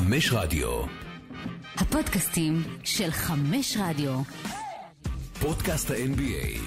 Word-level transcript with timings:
חמש 0.00 0.32
רדיו. 0.32 0.82
הפודקאסטים 1.76 2.62
של 2.84 3.10
חמש 3.10 3.76
רדיו. 3.80 4.22
פודקאסט 5.40 5.90
ה-NBA. 5.90 6.58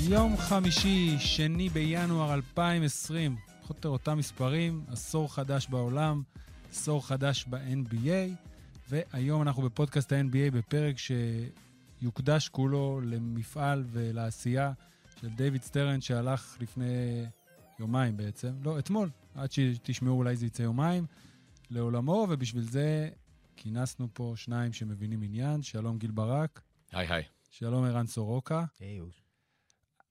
יום 0.00 0.36
חמישי, 0.36 1.16
שני 1.18 1.68
בינואר 1.68 2.34
2020, 2.34 3.36
פחות 3.62 3.70
או 3.70 3.76
יותר 3.76 3.88
אותם 3.88 4.18
מספרים, 4.18 4.84
עשור 4.88 5.34
חדש 5.34 5.66
בעולם, 5.66 6.22
עשור 6.70 7.06
חדש 7.06 7.46
ב-NBA, 7.50 8.30
והיום 8.90 9.42
אנחנו 9.42 9.62
בפודקאסט 9.62 10.12
ה-NBA 10.12 10.50
בפרק 10.52 10.96
שיוקדש 10.98 12.48
כולו 12.48 13.00
למפעל 13.04 13.84
ולעשייה 13.92 14.72
של 15.22 15.28
דיוויד 15.28 15.62
סטרן 15.62 16.00
שהלך 16.00 16.56
לפני 16.60 17.24
יומיים 17.78 18.16
בעצם, 18.16 18.54
לא, 18.62 18.78
אתמול, 18.78 19.10
עד 19.34 19.52
שתשמעו 19.52 20.16
אולי 20.16 20.36
זה 20.36 20.46
יצא 20.46 20.62
יומיים, 20.62 21.06
לעולמו, 21.70 22.26
ובשביל 22.30 22.62
זה 22.62 23.08
כינסנו 23.56 24.08
פה 24.12 24.32
שניים 24.36 24.72
שמבינים 24.72 25.22
עניין, 25.22 25.62
שלום 25.62 25.98
גיל 25.98 26.10
ברק, 26.10 26.62
היי 26.92 27.06
היי. 27.12 27.24
שלום 27.50 27.84
ערן 27.84 28.06
סורוקה. 28.06 28.64
היי, 28.80 29.00
אוש. 29.00 29.22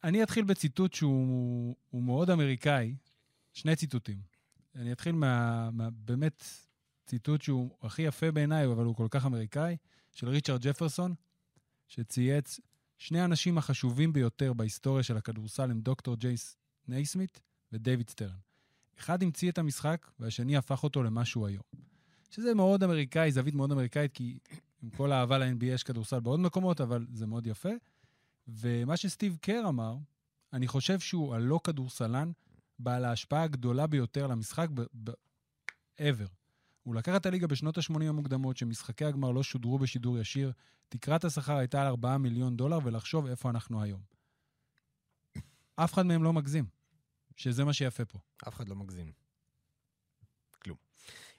אני 0.04 0.24
אתחיל 0.24 0.44
בציטוט 0.44 0.94
שהוא 0.94 1.76
הוא 1.90 2.04
מאוד 2.04 2.30
אמריקאי, 2.30 2.96
שני 3.54 3.76
ציטוטים. 3.76 4.22
אני 4.76 4.92
אתחיל 4.92 5.12
מה, 5.12 5.70
מה 5.72 5.90
באמת 5.90 6.44
ציטוט 7.06 7.42
שהוא 7.42 7.70
הכי 7.82 8.02
יפה 8.02 8.32
בעיניי, 8.32 8.66
אבל 8.66 8.86
הוא 8.86 8.96
כל 8.96 9.08
כך 9.10 9.26
אמריקאי, 9.26 9.78
של 10.12 10.30
ריצ'רד 10.30 10.62
ג'פרסון, 10.62 11.16
שצייץ, 11.88 12.60
שני 13.02 13.20
האנשים 13.20 13.58
החשובים 13.58 14.14
ביותר 14.14 14.54
בהיסטוריה 14.54 15.04
של 15.04 15.18
הכדורסל 15.18 15.72
הם 15.72 15.82
דוקטור 15.82 16.16
ג'יימס 16.16 16.58
נייסמית' 16.88 17.40
ודייוויד 17.72 18.10
סטרן. 18.10 18.36
אחד 19.00 19.24
המציא 19.24 19.52
את 19.52 19.58
המשחק 19.58 20.08
והשני 20.20 20.58
הפך 20.58 20.84
אותו 20.84 21.04
למה 21.04 21.26
שהוא 21.26 21.48
היום. 21.48 21.64
שזה 22.30 22.54
מאוד 22.54 22.84
אמריקאי, 22.84 23.32
זווית 23.32 23.56
מאוד 23.56 23.72
אמריקאית, 23.72 24.14
כי 24.14 24.40
עם 24.84 24.90
כל 24.90 25.12
האהבה 25.12 25.38
ל-NBA 25.38 25.66
יש 25.66 25.84
כדורסל 25.84 26.20
בעוד 26.20 26.40
מקומות, 26.40 26.82
אבל 26.82 27.08
זה 27.14 27.28
מאוד 27.28 27.48
יפה. 27.48 27.70
ומה 28.48 28.98
שסטיב 28.98 29.38
קר 29.42 29.64
אמר, 29.68 29.96
אני 30.54 30.68
חושב 30.68 31.00
שהוא 31.00 31.36
הלא 31.36 31.60
כדורסלן 31.64 32.32
בעל 32.80 33.06
ההשפעה 33.06 33.44
הגדולה 33.44 33.88
ביותר 33.88 34.28
למשחק 34.28 34.68
ב- 34.74 34.82
ב- 35.04 35.12
ever. 36.00 36.41
הוא 36.84 36.96
לקח 36.96 37.16
את 37.16 37.26
הליגה 37.26 37.48
בשנות 37.48 37.78
ה-80 37.78 38.04
המוקדמות, 38.04 38.58
שמשחקי 38.58 39.06
הגמר 39.06 39.32
לא 39.32 39.44
שודרו 39.44 39.80
בשידור 39.80 40.18
ישיר, 40.18 40.52
תקרת 40.90 41.24
השכר 41.24 41.58
הייתה 41.58 41.82
על 41.82 41.88
4 41.88 42.18
מיליון 42.18 42.58
דולר, 42.58 42.80
ולחשוב 42.84 43.26
איפה 43.26 43.50
אנחנו 43.50 43.82
היום. 43.82 44.02
אף 45.76 45.94
אחד 45.94 46.06
מהם 46.06 46.24
לא 46.24 46.34
מגזים, 46.34 46.66
שזה 47.36 47.66
מה 47.66 47.74
שיפה 47.74 48.06
פה. 48.06 48.20
אף 48.48 48.56
אחד 48.56 48.70
לא 48.70 48.76
מגזים. 48.76 49.12
כלום. 50.64 50.78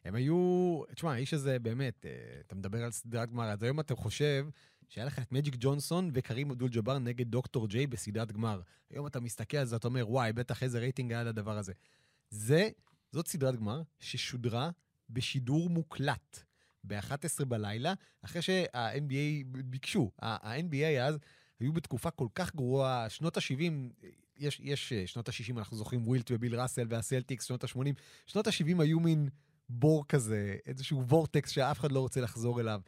הם 0.04 0.14
היו, 0.14 0.82
תשמע, 0.94 1.12
האיש 1.12 1.34
הזה 1.34 1.58
באמת, 1.58 2.06
אה, 2.06 2.40
אתה 2.46 2.54
מדבר 2.54 2.84
על 2.84 2.90
סדרת 2.90 3.30
גמר, 3.30 3.44
אז 3.44 3.62
היום 3.62 3.80
אתה 3.80 3.94
חושב 3.94 4.46
שהיה 4.88 5.06
לך 5.06 5.18
את 5.18 5.32
מג'יק 5.32 5.54
ג'ונסון 5.58 6.10
וקרים 6.12 6.50
אבדול 6.50 6.68
ג'אבר 6.68 6.98
נגד 6.98 7.30
דוקטור 7.30 7.68
ג'יי 7.68 7.86
בסדרת 7.86 8.32
גמר. 8.32 8.60
היום 8.90 9.06
אתה 9.06 9.20
מסתכל 9.20 9.56
על 9.56 9.66
זה, 9.66 9.76
אתה 9.76 9.88
אומר, 9.88 10.10
וואי, 10.10 10.32
בטח 10.32 10.62
איזה 10.62 10.78
רייטינג 10.78 11.12
היה 11.12 11.24
לדבר 11.24 11.58
הזה. 11.58 11.72
זה, 12.30 12.68
זאת 13.12 13.28
סדרת 13.28 13.56
גמר 13.56 13.82
ששודרה 14.00 14.70
בשידור 15.12 15.70
מוקלט 15.70 16.44
ב-11 16.84 17.44
בלילה, 17.44 17.94
אחרי 18.22 18.42
שה-NBA 18.42 19.44
ביקשו. 19.46 20.10
ה-NBA 20.22 21.00
אז 21.02 21.18
היו 21.60 21.72
בתקופה 21.72 22.10
כל 22.10 22.28
כך 22.34 22.54
גרועה, 22.54 23.08
שנות 23.08 23.36
ה-70, 23.36 23.72
יש, 24.38 24.60
יש 24.60 24.92
אה, 24.92 25.06
שנות 25.06 25.28
ה-60, 25.28 25.58
אנחנו 25.58 25.76
זוכרים 25.76 26.08
ווילט 26.08 26.30
וביל 26.30 26.60
ראסל 26.60 26.86
והסלטיקס, 26.88 27.44
שנות 27.44 27.64
ה-80. 27.64 27.92
שנות 28.26 28.46
ה-70 28.46 28.82
היו 28.82 29.00
מין 29.00 29.28
בור 29.68 30.04
כזה, 30.08 30.56
איזשהו 30.66 31.04
וורטקס 31.06 31.50
שאף 31.50 31.80
אחד 31.80 31.92
לא 31.92 32.00
רוצה 32.00 32.20
לחזור 32.20 32.60
אליו. 32.60 32.80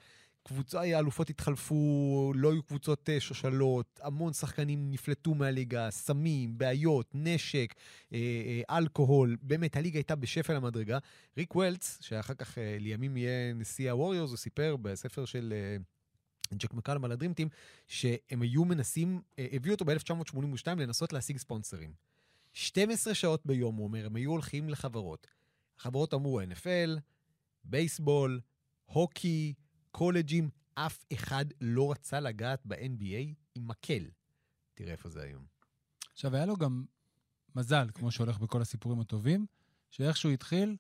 קבוצה, 0.45 0.81
האלופות 0.81 1.31
התחלפו, 1.31 2.33
לא 2.35 2.53
היו 2.53 2.63
קבוצות 2.63 3.09
שושלות, 3.19 4.01
המון 4.03 4.33
שחקנים 4.33 4.91
נפלטו 4.91 5.35
מהליגה, 5.35 5.91
סמים, 5.91 6.59
בעיות, 6.59 7.11
נשק, 7.15 7.75
אה, 8.13 8.19
אה, 8.19 8.79
אלכוהול, 8.79 9.37
באמת, 9.43 9.77
הליגה 9.77 9.99
הייתה 9.99 10.17
בשפל 10.17 10.57
המדרגה. 10.57 10.99
ריק 11.37 11.57
וולץ, 11.57 11.99
שאחר 12.01 12.35
כך 12.35 12.59
אה, 12.59 12.77
לימים 12.81 13.17
יהיה 13.17 13.55
נשיא 13.55 13.91
הווריורס, 13.91 14.31
הוא 14.31 14.37
סיפר 14.37 14.77
בספר 14.77 15.25
של 15.25 15.53
אה, 15.57 15.77
ג'ק 16.57 16.75
מקלם 16.75 17.05
על 17.05 17.13
הדרימטים, 17.13 17.49
שהם 17.89 18.43
היו 18.43 18.65
מנסים, 18.65 19.23
אה, 19.39 19.47
הביאו 19.53 19.75
אותו 19.75 19.85
ב-1982 19.85 20.67
לנסות 20.77 21.13
להשיג 21.13 21.37
ספונסרים. 21.37 21.93
12 22.53 23.15
שעות 23.15 23.47
ביום, 23.47 23.77
הוא 23.77 23.85
אומר, 23.85 24.07
הם 24.07 24.17
היו 24.17 24.31
הולכים 24.31 24.69
לחברות. 24.69 25.27
החברות 25.79 26.15
אמרו 26.15 26.41
NFL, 26.41 27.01
בייסבול, 27.65 28.41
הוקי, 28.85 29.55
קולג'ים, 29.95 30.51
אף 30.75 31.05
אחד 31.13 31.45
לא 31.61 31.91
רצה 31.91 32.21
לגעת 32.21 32.61
ב-NBA 32.67 33.35
עם 33.55 33.69
מקל. 33.69 34.05
תראה 34.75 34.93
איפה 34.93 35.09
זה 35.09 35.23
היום. 35.23 35.45
עכשיו, 36.13 36.35
היה 36.35 36.47
לו 36.47 36.57
גם 36.57 36.85
מזל, 37.57 37.89
כמו 37.95 38.11
שהולך 38.11 38.39
בכל 38.39 38.63
הסיפורים 38.63 39.01
הטובים, 39.01 39.47
שאיכשהו 39.91 40.31
התחיל, 40.31 40.77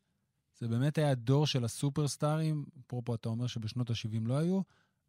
זה 0.59 0.69
באמת 0.69 0.99
היה 0.99 1.11
הדור 1.11 1.47
של 1.47 1.65
הסופרסטארים, 1.65 2.65
אפרופו 2.87 3.15
אתה 3.15 3.29
אומר 3.29 3.47
שבשנות 3.47 3.91
ה-70 3.91 4.21
לא 4.27 4.39
היו, 4.39 4.61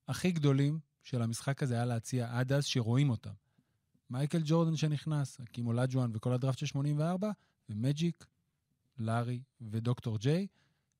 הכי 0.07 0.31
גדולים 0.31 0.79
של 1.03 1.21
המשחק 1.21 1.63
הזה 1.63 1.73
היה 1.73 1.85
להציע 1.85 2.39
עד 2.39 2.51
אז 2.51 2.65
שרואים 2.65 3.09
אותם. 3.09 3.33
מייקל 4.09 4.41
ג'ורדן 4.45 4.75
שנכנס, 4.75 5.39
הקים 5.39 5.67
אולג'ואן 5.67 6.11
וכל 6.13 6.33
הדראפט 6.33 6.57
של 6.57 6.65
84, 6.65 7.31
ומג'יק, 7.69 8.25
לארי 8.97 9.41
ודוקטור 9.61 10.17
ג'יי, 10.17 10.47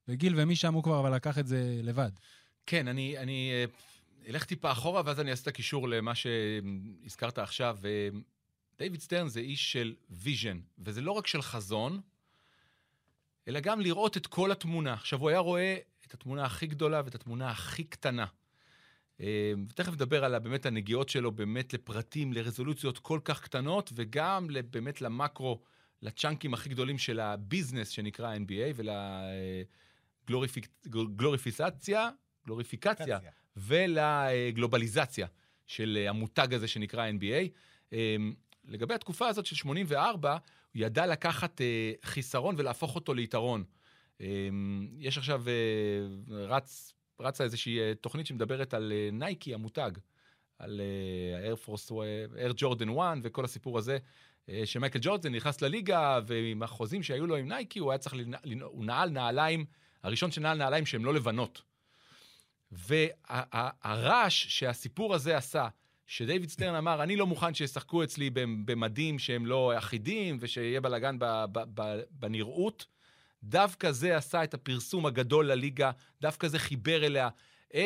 וגיל 0.08 0.34
ומשם 0.36 0.74
הוא 0.74 0.82
כבר 0.82 1.00
אבל 1.00 1.14
לקח 1.14 1.38
את 1.38 1.46
זה 1.46 1.80
לבד. 1.82 2.10
כן, 2.66 2.88
אני, 2.88 3.18
אני 3.18 3.50
אה, 3.52 3.64
אלך 4.28 4.44
טיפה 4.44 4.72
אחורה, 4.72 5.02
ואז 5.04 5.20
אני 5.20 5.30
אעשה 5.30 5.42
את 5.42 5.48
הקישור 5.48 5.88
למה 5.88 6.12
שהזכרת 6.14 7.38
עכשיו. 7.38 7.78
אה, 7.84 8.08
דיוויד 8.78 9.00
סטרן 9.00 9.28
זה 9.28 9.40
איש 9.40 9.72
של 9.72 9.94
vision, 10.10 10.60
וזה 10.78 11.00
לא 11.00 11.12
רק 11.12 11.26
של 11.26 11.42
חזון, 11.42 12.00
אלא 13.48 13.60
גם 13.60 13.80
לראות 13.80 14.16
את 14.16 14.26
כל 14.26 14.52
התמונה. 14.52 14.92
עכשיו, 14.92 15.20
הוא 15.20 15.28
היה 15.28 15.38
רואה 15.38 15.76
את 16.06 16.14
התמונה 16.14 16.44
הכי 16.44 16.66
גדולה 16.66 17.02
ואת 17.04 17.14
התמונה 17.14 17.50
הכי 17.50 17.84
קטנה. 17.84 18.26
אה, 19.20 19.52
ותכף 19.68 19.92
נדבר 19.92 20.24
על 20.24 20.38
באמת 20.38 20.66
הנגיעות 20.66 21.08
שלו 21.08 21.32
באמת 21.32 21.74
לפרטים, 21.74 22.32
לרזולוציות 22.32 22.98
כל 22.98 23.20
כך 23.24 23.42
קטנות, 23.42 23.90
וגם 23.94 24.48
באמת 24.70 25.00
למקרו, 25.00 25.62
לצ'אנקים 26.02 26.54
הכי 26.54 26.68
גדולים 26.68 26.98
של 26.98 27.20
ה 27.20 27.28
business 27.28 27.88
שנקרא 27.88 28.36
NBA 28.36 28.74
ולגלוריפיצציה, 30.28 32.10
גלוריפיקציה, 32.46 33.18
ולגלובליזציה 33.56 35.26
של 35.66 36.06
המותג 36.08 36.54
הזה 36.54 36.68
שנקרא 36.68 37.10
NBA. 37.10 37.48
לגבי 38.68 38.94
התקופה 38.94 39.28
הזאת 39.28 39.46
של 39.46 39.56
84, 39.56 40.30
הוא 40.32 40.38
ידע 40.74 41.06
לקחת 41.06 41.60
אה, 41.60 41.92
חיסרון 42.04 42.54
ולהפוך 42.58 42.94
אותו 42.94 43.14
ליתרון. 43.14 43.64
יש 44.98 45.18
עכשיו, 45.18 45.42
אה, 45.48 45.54
רץ, 46.46 46.94
רצה 47.20 47.44
איזושהי 47.44 47.78
אה, 47.78 47.92
תוכנית 47.94 48.26
שמדברת 48.26 48.74
על 48.74 48.92
נייקי, 49.12 49.54
המותג, 49.54 49.90
על 50.58 50.80
אייר 51.42 51.56
פורס, 51.56 51.92
אייר 52.36 52.52
ג'ורדן 52.56 52.98
1 52.98 53.18
וכל 53.22 53.44
הסיפור 53.44 53.78
הזה. 53.78 53.98
שמייקל 54.64 54.98
ג'ורדן 55.02 55.34
נכנס 55.34 55.60
לליגה, 55.62 56.20
ועם 56.26 56.62
החוזים 56.62 57.02
שהיו 57.02 57.26
לו 57.26 57.36
עם 57.36 57.48
נייקי, 57.48 57.78
הוא 57.78 57.90
היה 57.90 57.98
צריך, 57.98 58.14
לנ... 58.14 58.62
הוא 58.62 58.84
נעל 58.84 59.10
נעליים, 59.10 59.64
הראשון 60.02 60.30
שנעל 60.30 60.58
נעליים 60.58 60.86
שהן 60.86 61.02
לא 61.02 61.14
לבנות. 61.14 61.62
והרעש 62.72 64.46
שהסיפור 64.46 65.14
הזה 65.14 65.36
עשה, 65.36 65.68
שדייוויד 66.06 66.50
סטרן 66.50 66.74
אמר, 66.74 67.02
אני 67.02 67.16
לא 67.16 67.26
מוכן 67.26 67.54
שישחקו 67.54 68.04
אצלי 68.04 68.30
במדים 68.64 69.18
שהם 69.18 69.46
לא 69.46 69.72
אחידים, 69.78 70.36
ושיהיה 70.40 70.80
בלאגן 70.80 71.16
בנראות, 72.10 72.86
דווקא 73.42 73.92
זה 73.92 74.16
עשה 74.16 74.44
את 74.44 74.54
הפרסום 74.54 75.06
הגדול 75.06 75.46
לליגה, 75.46 75.90
דווקא 76.20 76.48
זה 76.48 76.58
חיבר 76.58 77.06
אליה 77.06 77.28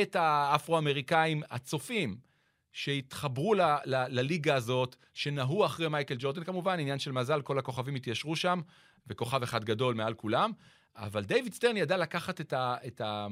את 0.02 0.16
האפרו-אמריקאים 0.16 1.42
הצופים. 1.50 2.30
שהתחברו 2.72 3.54
ל, 3.54 3.60
ל, 3.60 4.04
לליגה 4.08 4.54
הזאת, 4.54 4.96
שנהו 5.14 5.64
אחרי 5.64 5.88
מייקל 5.88 6.14
ג'ורדן, 6.18 6.44
כמובן, 6.44 6.80
עניין 6.80 6.98
של 6.98 7.12
מזל, 7.12 7.42
כל 7.42 7.58
הכוכבים 7.58 7.94
התיישרו 7.94 8.36
שם, 8.36 8.60
וכוכב 9.06 9.42
אחד 9.42 9.64
גדול 9.64 9.94
מעל 9.94 10.14
כולם, 10.14 10.52
אבל 10.96 11.24
דיוויד 11.24 11.54
סטרן 11.54 11.76
ידע 11.76 11.96
לקחת 11.96 12.40
את, 12.40 12.52
ה, 12.52 12.76
את, 12.86 13.00
ה, 13.00 13.26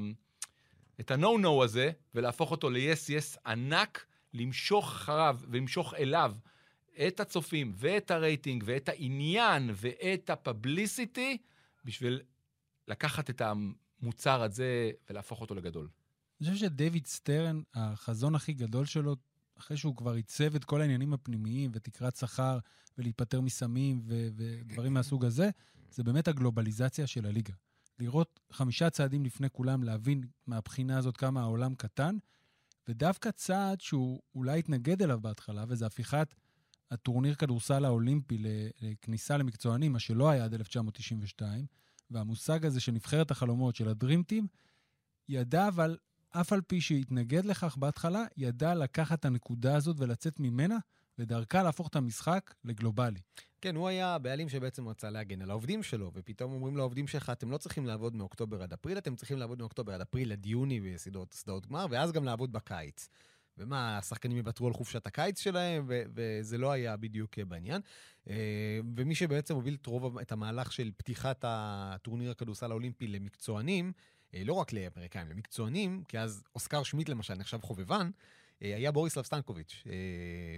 את 0.99 1.11
ה-no-no 1.11 1.63
הזה, 1.63 1.91
ולהפוך 2.15 2.51
אותו 2.51 2.69
ל-yes-yes 2.69 3.39
ענק, 3.45 4.05
למשוך 4.33 4.91
אחריו 4.91 5.39
ולמשוך 5.49 5.93
אליו 5.93 6.33
את 7.07 7.19
הצופים, 7.19 7.73
ואת 7.75 8.11
הרייטינג, 8.11 8.63
ואת 8.65 8.89
העניין, 8.89 9.69
ואת 9.75 10.29
ה 10.29 10.39
publicity, 10.39 11.37
בשביל 11.85 12.21
לקחת 12.87 13.29
את 13.29 13.41
המוצר 13.41 14.41
הזה 14.41 14.91
ולהפוך 15.09 15.41
אותו 15.41 15.55
לגדול. 15.55 15.87
אני 16.41 16.49
חושב 16.49 16.65
שדייוויד 16.65 17.07
סטרן, 17.07 17.61
החזון 17.73 18.35
הכי 18.35 18.53
גדול 18.53 18.85
שלו 18.85 19.15
אחרי 19.57 19.77
שהוא 19.77 19.95
כבר 19.95 20.11
עיצב 20.13 20.55
את 20.55 20.65
כל 20.65 20.81
העניינים 20.81 21.13
הפנימיים 21.13 21.71
ותקרת 21.73 22.15
שכר 22.15 22.59
ולהיפטר 22.97 23.41
מסמים 23.41 24.01
ודברים 24.05 24.93
מהסוג 24.93 25.25
הזה, 25.25 25.49
זה 25.91 26.03
באמת 26.03 26.27
הגלובליזציה 26.27 27.07
של 27.07 27.25
הליגה. 27.25 27.53
לראות 27.99 28.39
חמישה 28.51 28.89
צעדים 28.89 29.25
לפני 29.25 29.49
כולם, 29.49 29.83
להבין 29.83 30.23
מהבחינה 30.47 30.97
הזאת 30.97 31.17
כמה 31.17 31.41
העולם 31.41 31.75
קטן, 31.75 32.17
ודווקא 32.87 33.31
צעד 33.31 33.81
שהוא 33.81 34.21
אולי 34.35 34.59
התנגד 34.59 35.01
אליו 35.01 35.19
בהתחלה, 35.21 35.65
וזה 35.67 35.85
הפיכת 35.85 36.35
הטורניר 36.91 37.35
כדורסל 37.35 37.85
האולימפי 37.85 38.37
לכניסה 38.81 39.37
למקצוענים, 39.37 39.93
מה 39.93 39.99
שלא 39.99 40.29
היה 40.29 40.43
עד 40.43 40.53
1992, 40.53 41.65
והמושג 42.11 42.65
הזה 42.65 42.79
של 42.79 42.91
נבחרת 42.91 43.31
החלומות, 43.31 43.75
של 43.75 43.87
הדרימטים, 43.87 44.47
ידע 45.29 45.67
אבל, 45.67 45.97
אף 46.29 46.53
על 46.53 46.61
פי 46.61 46.81
שהתנגד 46.81 47.45
לכך 47.45 47.77
בהתחלה, 47.77 48.25
ידע 48.37 48.75
לקחת 48.75 49.19
את 49.19 49.25
הנקודה 49.25 49.75
הזאת 49.75 49.95
ולצאת 49.99 50.39
ממנה, 50.39 50.77
ודרכה 51.19 51.63
להפוך 51.63 51.87
את 51.87 51.95
המשחק 51.95 52.53
לגלובלי. 52.65 53.19
כן, 53.61 53.75
הוא 53.75 53.87
היה 53.87 54.15
הבעלים 54.15 54.49
שבעצם 54.49 54.87
רצה 54.87 55.09
להגן 55.09 55.41
על 55.41 55.49
העובדים 55.49 55.83
שלו, 55.83 56.11
ופתאום 56.13 56.51
אומרים 56.51 56.77
לעובדים 56.77 57.07
שלך, 57.07 57.29
אתם 57.29 57.51
לא 57.51 57.57
צריכים 57.57 57.85
לעבוד 57.85 58.15
מאוקטובר 58.15 58.63
עד 58.63 58.73
אפריל, 58.73 58.97
אתם 58.97 59.15
צריכים 59.15 59.37
לעבוד 59.37 59.59
מאוקטובר 59.59 59.93
עד 59.93 60.01
אפריל 60.01 60.31
עד 60.31 60.45
יוני 60.45 60.79
בסדרות 60.81 61.33
סדרות 61.33 61.67
גמר, 61.67 61.85
ואז 61.89 62.11
גם 62.11 62.23
לעבוד 62.23 62.51
בקיץ. 62.51 63.09
ומה, 63.57 63.97
השחקנים 63.97 64.37
יוותרו 64.37 64.67
על 64.67 64.73
חופשת 64.73 65.07
הקיץ 65.07 65.39
שלהם, 65.39 65.85
ו- 65.87 66.03
וזה 66.13 66.57
לא 66.57 66.71
היה 66.71 66.97
בדיוק 66.97 67.39
בעניין. 67.39 67.81
אה, 68.29 68.79
ומי 68.95 69.15
שבעצם 69.15 69.55
הוביל 69.55 69.77
את 69.81 69.85
רוב, 69.85 70.17
את 70.17 70.31
המהלך 70.31 70.71
של 70.71 70.91
פתיחת 70.97 71.45
הטורניר 71.47 72.31
הכדורסל 72.31 72.71
האולימפי 72.71 73.07
למקצוענים, 73.07 73.91
אה, 74.33 74.41
לא 74.45 74.53
רק 74.53 74.73
לאמריקאים, 74.73 75.29
למקצוענים, 75.29 76.03
כי 76.07 76.19
אז 76.19 76.43
אוסקר 76.55 76.83
שמיט 76.83 77.09
למשל 77.09 77.33
נחשב 77.33 77.59
חובבן, 77.61 78.05
אה, 78.05 78.11
היה 78.61 78.91
בוריסלב 78.91 79.25
סטנקוביץ', 79.25 79.83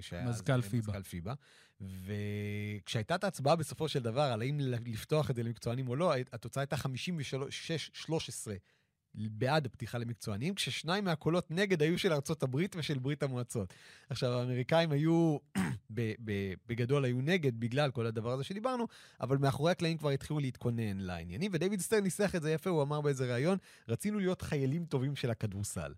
שהיה 0.02 0.26
מזכ"ל 0.26 0.62
פיבה. 0.62 0.92
מזכ"ל 0.92 1.04
פיבה. 1.04 1.34
וכשהייתה 1.82 3.16
את 3.16 3.24
ההצבעה 3.24 3.56
בסופו 3.56 3.88
של 3.88 4.00
דבר 4.00 4.22
על 4.22 4.42
האם 4.42 4.60
לפתוח 4.60 5.32
את 5.32 5.36
זה 5.36 5.44
למקצוענים 5.44 5.88
או 5.88 5.96
לא, 5.96 6.14
התוצאה 6.34 6.62
הייתה 6.62 6.76
56-13 6.76 8.08
בעד 9.16 9.66
הפתיחה 9.66 9.98
למקצוענים, 9.98 10.56
כששניים 10.56 11.06
מהקולות 11.06 11.52
נגד 11.52 11.82
היו 11.82 12.00
של 12.00 12.14
ארצות 12.14 12.44
הברית 12.44 12.76
ושל 12.76 13.00
ברית 13.00 13.24
המועצות. 13.24 13.74
עכשיו, 14.10 14.34
האמריקאים 14.34 14.92
היו, 14.92 15.38
בגדול 16.68 17.06
היו 17.06 17.22
נגד 17.22 17.60
בגלל 17.60 17.92
כל 17.92 18.06
הדבר 18.06 18.32
הזה 18.32 18.44
שדיברנו, 18.44 18.88
אבל 19.22 19.38
מאחורי 19.38 19.72
הקלעים 19.72 19.98
כבר 19.98 20.10
התחילו 20.10 20.40
להתכונן 20.40 20.98
לעניינים, 20.98 21.52
ודייוויד 21.54 21.82
סטרן 21.82 22.04
ניסח 22.04 22.36
את 22.36 22.42
זה 22.42 22.52
יפה, 22.52 22.70
הוא 22.70 22.84
אמר 22.84 23.02
באיזה 23.02 23.34
ראיון, 23.34 23.58
רצינו 23.88 24.20
להיות 24.20 24.42
חיילים 24.42 24.86
טובים 24.86 25.16
של 25.16 25.32
הכדורסל. 25.32 25.94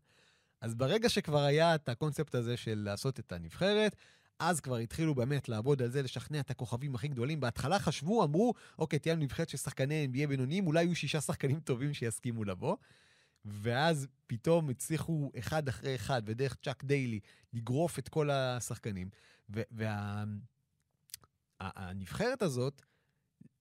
אז 0.64 0.76
ברגע 0.76 1.10
שכבר 1.10 1.44
היה 1.44 1.76
את 1.76 1.90
הקונספט 1.90 2.36
הזה 2.36 2.58
של 2.58 2.82
לעשות 2.86 3.20
את 3.20 3.32
הנבחרת, 3.32 3.96
אז 4.40 4.60
כבר 4.60 4.78
התחילו 4.78 5.16
באמת 5.16 5.50
לעבוד 5.50 5.82
על 5.82 5.90
זה, 5.90 6.02
לשכנע 6.02 6.40
את 6.40 6.52
הכוכבים 6.52 6.96
הכי 6.96 7.08
גדולים. 7.08 7.40
בהתחלה 7.40 7.80
חשבו, 7.80 8.24
אמרו, 8.24 8.54
אוקיי, 8.80 9.00
תהיה 9.00 9.16
לנו 9.16 9.24
נבחרת 9.24 9.50
של 9.50 9.58
שחקני 9.58 10.08
NBA 10.14 10.28
בינוניים, 10.28 10.68
אולי 10.68 10.84
יהיו 10.84 10.96
שישה 10.96 11.22
שחקנים 11.22 11.60
טובים 11.60 11.94
שיסכימו 11.94 12.44
לבוא. 12.44 12.78
ואז 13.46 14.08
פתאום 14.28 14.70
הצליחו 14.70 15.32
אחד 15.40 15.68
אחרי 15.68 15.96
אחד, 15.96 16.22
ודרך 16.26 16.56
צ'אק 16.64 16.84
דיילי, 16.84 17.20
לגרוף 17.54 18.00
את 18.00 18.10
כל 18.10 18.30
השחקנים. 18.30 19.10
והנבחרת 21.60 22.42
וה, 22.42 22.46
הזאת, 22.46 22.82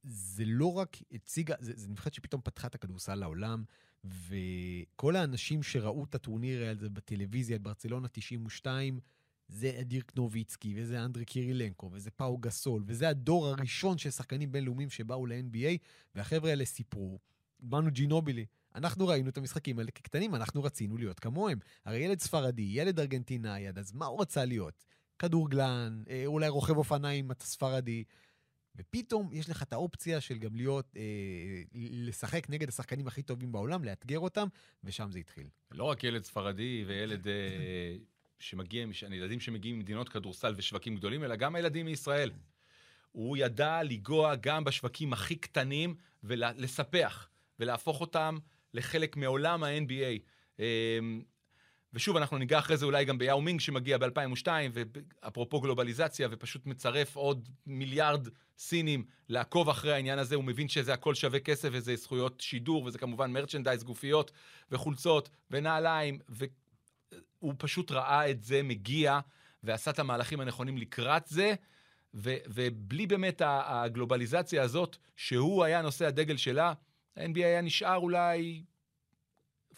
זה 0.04 0.44
לא 0.46 0.78
רק 0.78 0.96
הציגה, 1.12 1.54
זה, 1.60 1.72
זה 1.76 1.88
נבחרת 1.88 2.14
שפתאום 2.14 2.40
פתחה 2.44 2.66
את 2.66 2.74
הכדורסל 2.74 3.14
לעולם, 3.14 3.64
וכל 4.04 5.16
האנשים 5.16 5.62
שראו 5.62 6.04
את 6.04 6.14
הטורניר 6.14 6.70
הזה 6.70 6.90
בטלוויזיה, 6.90 7.56
את 7.56 7.62
ברצלונה 7.62 8.08
92, 8.08 9.00
זה 9.48 9.76
אדיר 9.80 10.02
קנוביצקי, 10.06 10.74
וזה 10.76 11.04
אנדרי 11.04 11.24
קירילנקו, 11.24 11.90
וזה 11.92 12.10
פאו 12.10 12.38
גסול, 12.38 12.82
וזה 12.86 13.08
הדור 13.08 13.46
הראשון 13.48 13.98
של 13.98 14.10
שחקנים 14.10 14.52
בינלאומיים 14.52 14.90
שבאו 14.90 15.26
ל-NBA, 15.26 15.78
והחבר'ה 16.14 16.50
האלה 16.50 16.64
סיפרו, 16.64 17.18
באנו 17.60 17.90
ג'ינובילי. 17.90 18.46
אנחנו 18.74 19.06
ראינו 19.06 19.28
את 19.28 19.38
המשחקים 19.38 19.78
האלה 19.78 19.90
כקטנים, 19.90 20.34
אנחנו 20.34 20.62
רצינו 20.62 20.96
להיות 20.96 21.20
כמוהם. 21.20 21.58
הרי 21.84 21.98
ילד 21.98 22.20
ספרדי, 22.20 22.62
ילד 22.62 23.00
ארגנטינאי, 23.00 23.68
אז 23.76 23.92
מה 23.92 24.06
הוא 24.06 24.20
רצה 24.20 24.44
להיות? 24.44 24.84
כדורגלן, 25.18 26.02
אה, 26.10 26.22
אולי 26.26 26.48
רוכב 26.48 26.76
אופניים, 26.76 27.30
אתה 27.30 27.44
ספרדי. 27.44 28.04
ופתאום 28.76 29.28
יש 29.32 29.50
לך 29.50 29.62
את 29.62 29.72
האופציה 29.72 30.20
של 30.20 30.38
גם 30.38 30.56
להיות, 30.56 30.96
אה, 30.96 31.02
לשחק 31.74 32.50
נגד 32.50 32.68
השחקנים 32.68 33.06
הכי 33.06 33.22
טובים 33.22 33.52
בעולם, 33.52 33.84
לאתגר 33.84 34.18
אותם, 34.18 34.48
ושם 34.84 35.10
זה 35.10 35.18
התחיל. 35.18 35.46
לא 35.72 35.84
רק 35.84 36.04
ילד 36.04 36.24
ספרדי 36.24 36.84
וילד 36.86 37.28
אה, 37.28 37.96
שמגיע, 38.38 38.86
ילדים 39.10 39.40
שמגיעים 39.40 39.76
ממדינות 39.76 40.08
כדורסל 40.08 40.54
ושווקים 40.56 40.96
גדולים, 40.96 41.24
אלא 41.24 41.36
גם 41.36 41.54
הילדים 41.54 41.86
מישראל. 41.86 42.30
הוא 43.12 43.36
ידע 43.36 43.82
לנגוע 43.82 44.34
גם 44.34 44.64
בשווקים 44.64 45.12
הכי 45.12 45.36
קטנים 45.36 45.94
ולספח, 46.24 47.28
ולהפוך 47.58 48.00
אותם 48.00 48.38
לחלק 48.74 49.16
מעולם 49.16 49.62
ה-NBA. 49.64 50.62
ושוב, 51.94 52.16
אנחנו 52.16 52.38
ניגע 52.38 52.58
אחרי 52.58 52.76
זה 52.76 52.86
אולי 52.86 53.04
גם 53.04 53.18
ביאו 53.18 53.40
מינג 53.40 53.60
שמגיע 53.60 53.98
ב-2002, 53.98 54.46
ואפרופו 54.72 55.60
גלובליזציה, 55.60 56.28
ופשוט 56.30 56.66
מצרף 56.66 57.16
עוד 57.16 57.48
מיליארד 57.66 58.28
סינים 58.58 59.04
לעקוב 59.28 59.68
אחרי 59.68 59.92
העניין 59.92 60.18
הזה, 60.18 60.34
הוא 60.34 60.44
מבין 60.44 60.68
שזה 60.68 60.92
הכל 60.92 61.14
שווה 61.14 61.40
כסף 61.40 61.68
וזה 61.72 61.96
זכויות 61.96 62.40
שידור, 62.40 62.84
וזה 62.84 62.98
כמובן 62.98 63.32
מרצ'נדייז, 63.32 63.84
גופיות 63.84 64.32
וחולצות 64.70 65.28
ונעליים, 65.50 66.18
והוא 66.28 67.54
פשוט 67.58 67.90
ראה 67.90 68.30
את 68.30 68.42
זה 68.42 68.62
מגיע, 68.62 69.20
ועשה 69.62 69.90
את 69.90 69.98
המהלכים 69.98 70.40
הנכונים 70.40 70.78
לקראת 70.78 71.26
זה, 71.26 71.54
ו- 72.14 72.36
ובלי 72.46 73.06
באמת 73.06 73.42
הגלובליזציה 73.44 74.62
הזאת, 74.62 74.96
שהוא 75.16 75.64
היה 75.64 75.82
נושא 75.82 76.06
הדגל 76.06 76.36
שלה, 76.36 76.72
ה-NBA 77.16 77.38
היה 77.38 77.60
נשאר 77.60 77.96
אולי 77.96 78.62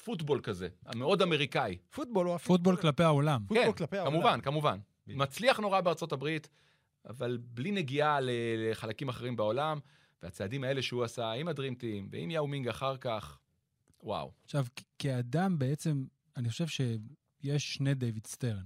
פוטבול 0.04 0.40
כזה, 0.42 0.68
המאוד 0.86 1.22
אמריקאי. 1.22 1.78
פוטבול 1.90 2.26
הוא 2.26 2.38
פוטבול 2.38 2.76
כלפי 2.76 3.02
העולם. 3.02 3.44
פוטבול 3.48 3.64
כן, 3.64 3.72
כלפי 3.72 3.98
העולם. 3.98 4.12
כמובן, 4.12 4.40
כמובן. 4.40 4.78
מצליח 5.06 5.60
נורא 5.60 5.80
בארצות 5.80 6.12
הברית, 6.12 6.48
אבל 7.08 7.38
בלי 7.40 7.70
נגיעה 7.70 8.18
לחלקים 8.22 9.08
אחרים 9.08 9.36
בעולם, 9.36 9.78
והצעדים 10.22 10.64
האלה 10.64 10.82
שהוא 10.82 11.04
עשה 11.04 11.32
עם 11.32 11.48
ה 11.48 11.54
Dream 11.54 11.84
Team 11.84 12.08
ועם 12.10 12.30
יאו 12.30 12.46
מינג 12.46 12.68
אחר 12.68 12.96
כך, 12.96 13.38
וואו. 14.02 14.32
עכשיו, 14.44 14.66
כאדם 14.98 15.58
בעצם, 15.58 16.04
אני 16.36 16.48
חושב 16.48 16.66
שיש 16.66 17.74
שני 17.74 17.94
דיוויד 17.94 18.26
סטרן. 18.26 18.64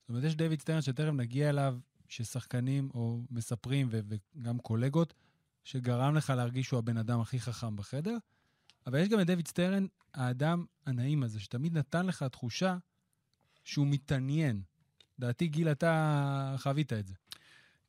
זאת 0.00 0.08
אומרת, 0.08 0.24
יש 0.24 0.36
דיוויד 0.36 0.60
סטרן 0.60 0.82
שתכף 0.82 1.12
נגיע 1.12 1.50
אליו, 1.50 1.76
ששחקנים 2.08 2.90
או 2.94 3.22
מספרים 3.30 3.88
ו- 3.90 4.00
וגם 4.08 4.58
קולגות, 4.58 5.14
שגרם 5.64 6.14
לך 6.14 6.30
להרגיש 6.36 6.66
שהוא 6.66 6.78
הבן 6.78 6.96
אדם 6.96 7.20
הכי 7.20 7.40
חכם 7.40 7.76
בחדר, 7.76 8.16
אבל 8.86 8.98
יש 8.98 9.08
גם 9.08 9.20
את 9.20 9.26
דיוויד 9.26 9.48
סטרן, 9.48 9.86
האדם 10.14 10.64
הנעים 10.86 11.22
הזה, 11.22 11.40
שתמיד 11.40 11.78
נתן 11.78 12.06
לך 12.06 12.22
תחושה 12.22 12.76
שהוא 13.64 13.86
מתעניין. 13.86 14.62
לדעתי, 15.18 15.48
גיל, 15.48 15.68
אתה 15.68 16.54
חווית 16.58 16.92
את 16.92 17.06
זה. 17.06 17.14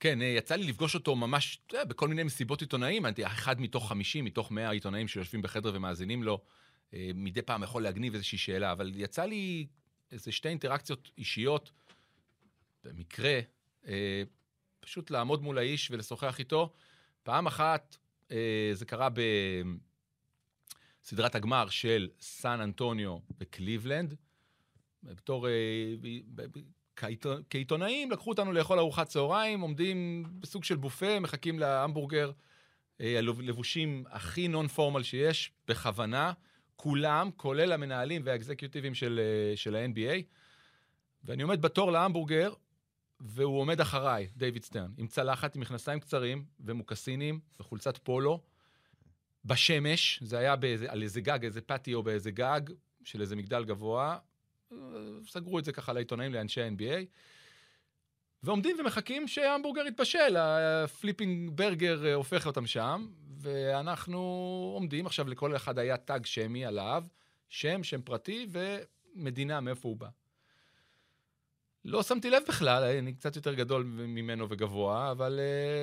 כן, 0.02 0.22
אה, 0.22 0.28
יצא 0.28 0.56
לי 0.56 0.64
לפגוש 0.64 0.96
אותו 0.96 1.16
ממש, 1.16 1.60
אתה 1.68 1.76
יודע, 1.76 1.86
בכל 1.86 2.08
מיני 2.08 2.24
מסיבות 2.24 2.62
עיתונאים, 2.62 3.06
אחד 3.24 3.62
מתוך 3.62 3.90
50, 3.90 4.26
מתוך 4.26 4.52
100 4.52 4.70
עיתונאים 4.70 5.08
שיושבים 5.08 5.42
בחדר 5.42 5.72
ומאזינים 5.74 6.24
לו, 6.24 6.42
אה, 6.94 7.12
מדי 7.16 7.42
פעם 7.42 7.64
יכול 7.64 7.84
להגניב 7.84 8.14
איזושהי 8.14 8.38
שאלה, 8.38 8.72
אבל 8.72 8.92
יצא 8.96 9.26
לי 9.26 9.68
איזה 10.12 10.32
שתי 10.32 10.50
אינטראקציות 10.50 11.12
אישיות, 11.18 11.72
במקרה, 12.84 13.40
אה, 13.88 14.24
פשוט 14.80 15.12
לעמוד 15.12 15.42
מול 15.42 15.58
האיש 15.58 15.92
ולשוחח 15.92 16.40
איתו. 16.40 16.74
פעם 17.24 17.48
אחת, 17.48 17.98
זה 18.74 18.86
קרה 18.86 19.08
בסדרת 21.04 21.36
הגמר 21.36 21.70
של 21.70 22.10
סן 22.20 22.62
אנטוניו 22.62 23.18
וקליבלנד, 23.40 24.16
בתור... 25.04 25.48
אה, 25.48 25.54
כעיתונאים, 27.50 28.12
לקחו 28.12 28.30
אותנו 28.30 28.52
לאכול 28.52 28.80
ארוחת 28.80 29.08
צהריים, 29.08 29.62
עומדים 29.62 30.24
בסוג 30.40 30.64
של 30.64 30.76
בופה, 30.76 31.20
מחכים 31.20 31.60
להמבורגר, 31.60 32.32
אה, 33.02 33.20
לבושים 33.22 34.04
הכי 34.10 34.48
נון 34.48 34.68
פורמל 34.68 35.04
שיש, 35.04 35.52
בכוונה, 35.68 36.34
כולם, 36.76 37.30
כולל 37.36 37.72
המנהלים 37.72 38.22
והאקזקיוטיבים 38.26 38.96
של, 38.96 39.20
אה, 39.20 39.58
של 39.58 39.76
ה-NBA, 39.76 40.22
ואני 41.24 41.44
עומד 41.44 41.62
בתור 41.62 41.92
להמבורגר, 41.92 42.54
והוא 43.20 43.60
עומד 43.60 43.82
אחריי, 43.82 44.28
דיוויד 44.38 44.64
סטרן, 44.64 44.92
עם 44.98 45.08
צלחת, 45.08 45.56
עם 45.56 45.62
מכנסיים 45.62 46.00
קצרים 46.00 46.46
ומוקסינים 46.60 47.40
וחולצת 47.60 47.98
פולו, 47.98 48.42
בשמש, 49.46 50.24
זה 50.24 50.38
היה 50.38 50.56
באיזה, 50.56 50.92
על 50.92 51.04
איזה 51.04 51.22
גג, 51.22 51.46
איזה 51.46 51.62
פטיו 51.62 52.04
באיזה 52.04 52.32
גג 52.32 52.62
של 53.04 53.22
איזה 53.22 53.36
מגדל 53.36 53.64
גבוה, 53.64 54.18
סגרו 55.28 55.60
את 55.60 55.66
זה 55.66 55.72
ככה 55.72 55.94
לעיתונאים, 55.94 56.34
לאנשי 56.34 56.62
ה-NBA, 56.62 57.06
ועומדים 58.44 58.78
ומחכים 58.80 59.28
שההמבורגר 59.28 59.88
יתבשל, 59.88 60.38
ה 60.38 60.50
flipping 60.50 61.52
burger 61.56 62.06
אה, 62.06 62.14
הופך 62.14 62.48
אותם 62.48 62.68
שם, 62.68 63.08
ואנחנו 63.42 64.20
עומדים, 64.76 65.06
עכשיו 65.06 65.28
לכל 65.28 65.56
אחד 65.56 65.80
היה 65.80 65.98
תג 65.98 66.20
שמי 66.26 66.66
עליו, 66.66 67.04
שם, 67.50 67.84
שם 67.84 68.02
פרטי 68.02 68.48
ומדינה 69.16 69.62
מאיפה 69.62 69.90
הוא 69.90 69.98
בא. 69.98 70.08
לא 71.86 72.04
שמתי 72.04 72.30
לב 72.30 72.44
בכלל, 72.48 72.84
אני 72.84 73.14
קצת 73.14 73.36
יותר 73.36 73.54
גדול 73.54 73.84
ממנו 73.84 74.50
וגבוה, 74.50 75.12
אבל 75.12 75.40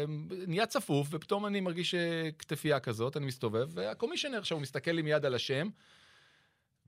uh, 0.07 0.35
נהיה 0.47 0.67
צפוף, 0.67 1.09
ופתאום 1.11 1.47
אני 1.47 1.61
מרגיש 1.61 1.95
uh, 1.95 1.99
כתפייה 2.39 2.81
כזאת, 2.81 3.17
אני 3.17 3.27
מסתובב, 3.27 3.69
והקומישיונר 3.71 4.39
עכשיו, 4.39 4.61
מסתכל 4.61 4.91
לי 4.91 5.03
מיד 5.03 5.25
על 5.25 5.35
השם, 5.35 5.69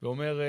ואומר, 0.03 0.41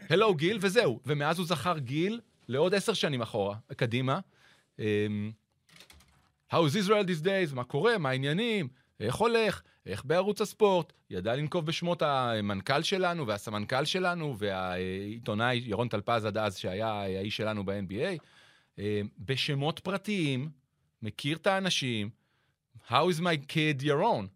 הלו 0.00 0.30
uh, 0.30 0.36
גיל, 0.36 0.58
וזהו. 0.60 1.00
ומאז 1.06 1.38
הוא 1.38 1.46
זכר 1.46 1.78
גיל 1.78 2.20
לעוד 2.48 2.74
עשר 2.74 2.92
שנים 2.92 3.22
אחורה, 3.22 3.56
קדימה. 3.76 4.20
Um, 4.78 4.82
How 6.50 6.64
is 6.64 6.76
Israel 6.76 7.04
these 7.04 7.22
days? 7.22 7.54
מה 7.54 7.64
קורה? 7.64 7.98
מה 7.98 8.10
העניינים? 8.10 8.68
איך 9.00 9.14
הולך? 9.14 9.62
איך 9.86 10.04
בערוץ 10.04 10.40
הספורט? 10.40 10.92
ידע 11.10 11.36
לנקוב 11.36 11.66
בשמות 11.66 12.02
המנכ"ל 12.02 12.82
שלנו 12.82 13.26
והסמנכ"ל 13.26 13.84
שלנו 13.84 14.38
והעיתונאי 14.38 15.62
ירון 15.64 15.88
טלפז 15.88 16.24
עד 16.24 16.38
אז, 16.38 16.56
שהיה 16.58 16.88
האיש 16.88 17.36
שלנו 17.36 17.64
ב-NBA, 17.64 18.18
אה, 18.78 19.00
בשמות 19.18 19.78
פרטיים, 19.78 20.50
מכיר 21.02 21.36
את 21.36 21.46
האנשים, 21.46 22.10
How 22.88 23.10
is 23.10 23.20
my 23.20 23.52
kid 23.52 23.82
ירון? 23.82 24.26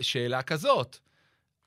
שאלה 0.00 0.42
כזאת. 0.42 0.98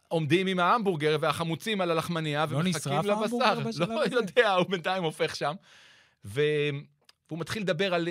עומדים 0.07 0.47
עם 0.47 0.59
ההמבורגר 0.59 1.17
והחמוצים 1.19 1.81
על 1.81 1.91
הלחמניה 1.91 2.45
לא 2.51 2.57
ומחכים 2.57 2.99
לבשר. 3.03 3.59
לא 3.87 4.01
יודע, 4.11 4.53
הוא 4.53 4.69
בינתיים 4.69 5.03
הופך 5.03 5.35
שם. 5.35 5.53
ו... 6.25 6.41
והוא 7.29 7.39
מתחיל 7.39 7.61
לדבר 7.61 7.93
על 7.93 8.07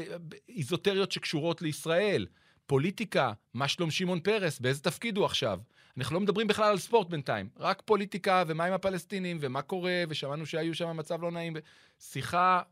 איזוטריות 0.49 1.13
שקשורות 1.13 1.63
לישראל. 1.63 2.27
פוליטיקה, 2.69 3.33
מה 3.55 3.69
שלום 3.69 3.91
שמעון 3.91 4.21
פרס, 4.21 4.59
באיזה 4.59 4.83
תפקיד 4.83 5.17
הוא 5.17 5.25
עכשיו. 5.25 5.61
אנחנו 5.97 6.15
לא 6.15 6.21
מדברים 6.21 6.47
בכלל 6.47 6.71
על 6.71 6.79
ספורט 6.79 7.09
בינתיים, 7.09 7.49
רק 7.57 7.83
פוליטיקה 7.85 8.45
ומה 8.47 8.65
עם 8.65 8.73
הפלסטינים 8.73 9.39
ומה 9.41 9.63
קורה, 9.63 10.03
ושמענו 10.09 10.47
שהיו 10.47 10.75
שם 10.75 10.97
מצב 10.97 11.23
לא 11.23 11.31
נעים. 11.31 11.57
שיחה 12.01 12.63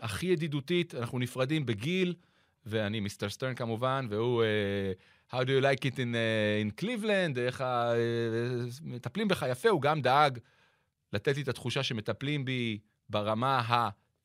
הכי 0.00 0.26
ידידותית, 0.26 0.94
אנחנו 0.94 1.18
נפרדים 1.18 1.66
בגיל, 1.66 2.14
ואני 2.66 3.00
מיסטר 3.00 3.28
סטרן 3.28 3.54
כמובן, 3.54 4.06
והוא... 4.10 4.42
Uh, 4.42 5.30
How 5.34 5.44
do 5.44 5.50
you 5.50 5.62
like 5.62 5.84
it 5.84 5.94
in, 5.94 6.12
uh, 6.14 6.64
in 6.64 6.82
Cleveland, 6.82 7.38
איך 7.38 7.60
uh, 7.60 7.64
מטפלים 8.82 9.28
בך 9.28 9.46
יפה, 9.50 9.68
הוא 9.68 9.82
גם 9.82 10.02
דאג 10.02 10.38
לתת 11.12 11.36
לי 11.36 11.42
את 11.42 11.48
התחושה 11.48 11.82
שמטפלים 11.82 12.44
בי 12.44 12.78
ברמה 13.08 13.62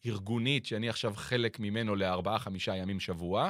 הארגונית, 0.06 0.66
שאני 0.66 0.90
עכשיו 0.90 1.14
חלק 1.16 1.60
ממנו 1.60 1.96
לארבעה-חמישה 1.96 2.75
ימים 2.75 3.00
שבוע. 3.00 3.50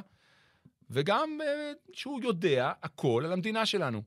וגם 0.89 1.39
אה, 1.41 1.93
שהוא 1.93 2.19
יודע 2.23 2.71
הכל 2.83 3.23
על 3.25 3.33
המדינה 3.33 3.65
שלנו. 3.65 4.01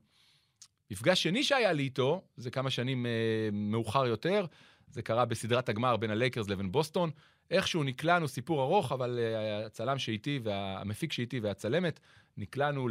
מפגש 0.91 1.23
שני 1.23 1.43
שהיה 1.43 1.71
לי 1.73 1.83
איתו, 1.83 2.21
זה 2.37 2.51
כמה 2.51 2.69
שנים 2.69 3.05
אה, 3.05 3.09
מאוחר 3.53 4.05
יותר, 4.05 4.45
זה 4.87 5.01
קרה 5.01 5.25
בסדרת 5.25 5.69
הגמר 5.69 5.97
בין 5.97 6.11
הלייקרס 6.11 6.49
לבין 6.49 6.71
בוסטון. 6.71 7.11
איכשהו 7.51 7.83
נקלענו, 7.83 8.27
סיפור 8.27 8.61
ארוך, 8.63 8.91
אבל 8.91 9.19
אה, 9.19 9.65
הצלם 9.65 9.99
שאיתי, 9.99 10.39
והמפיק 10.43 11.13
שאיתי 11.13 11.39
והצלמת, 11.39 11.99
נקלענו 12.37 12.87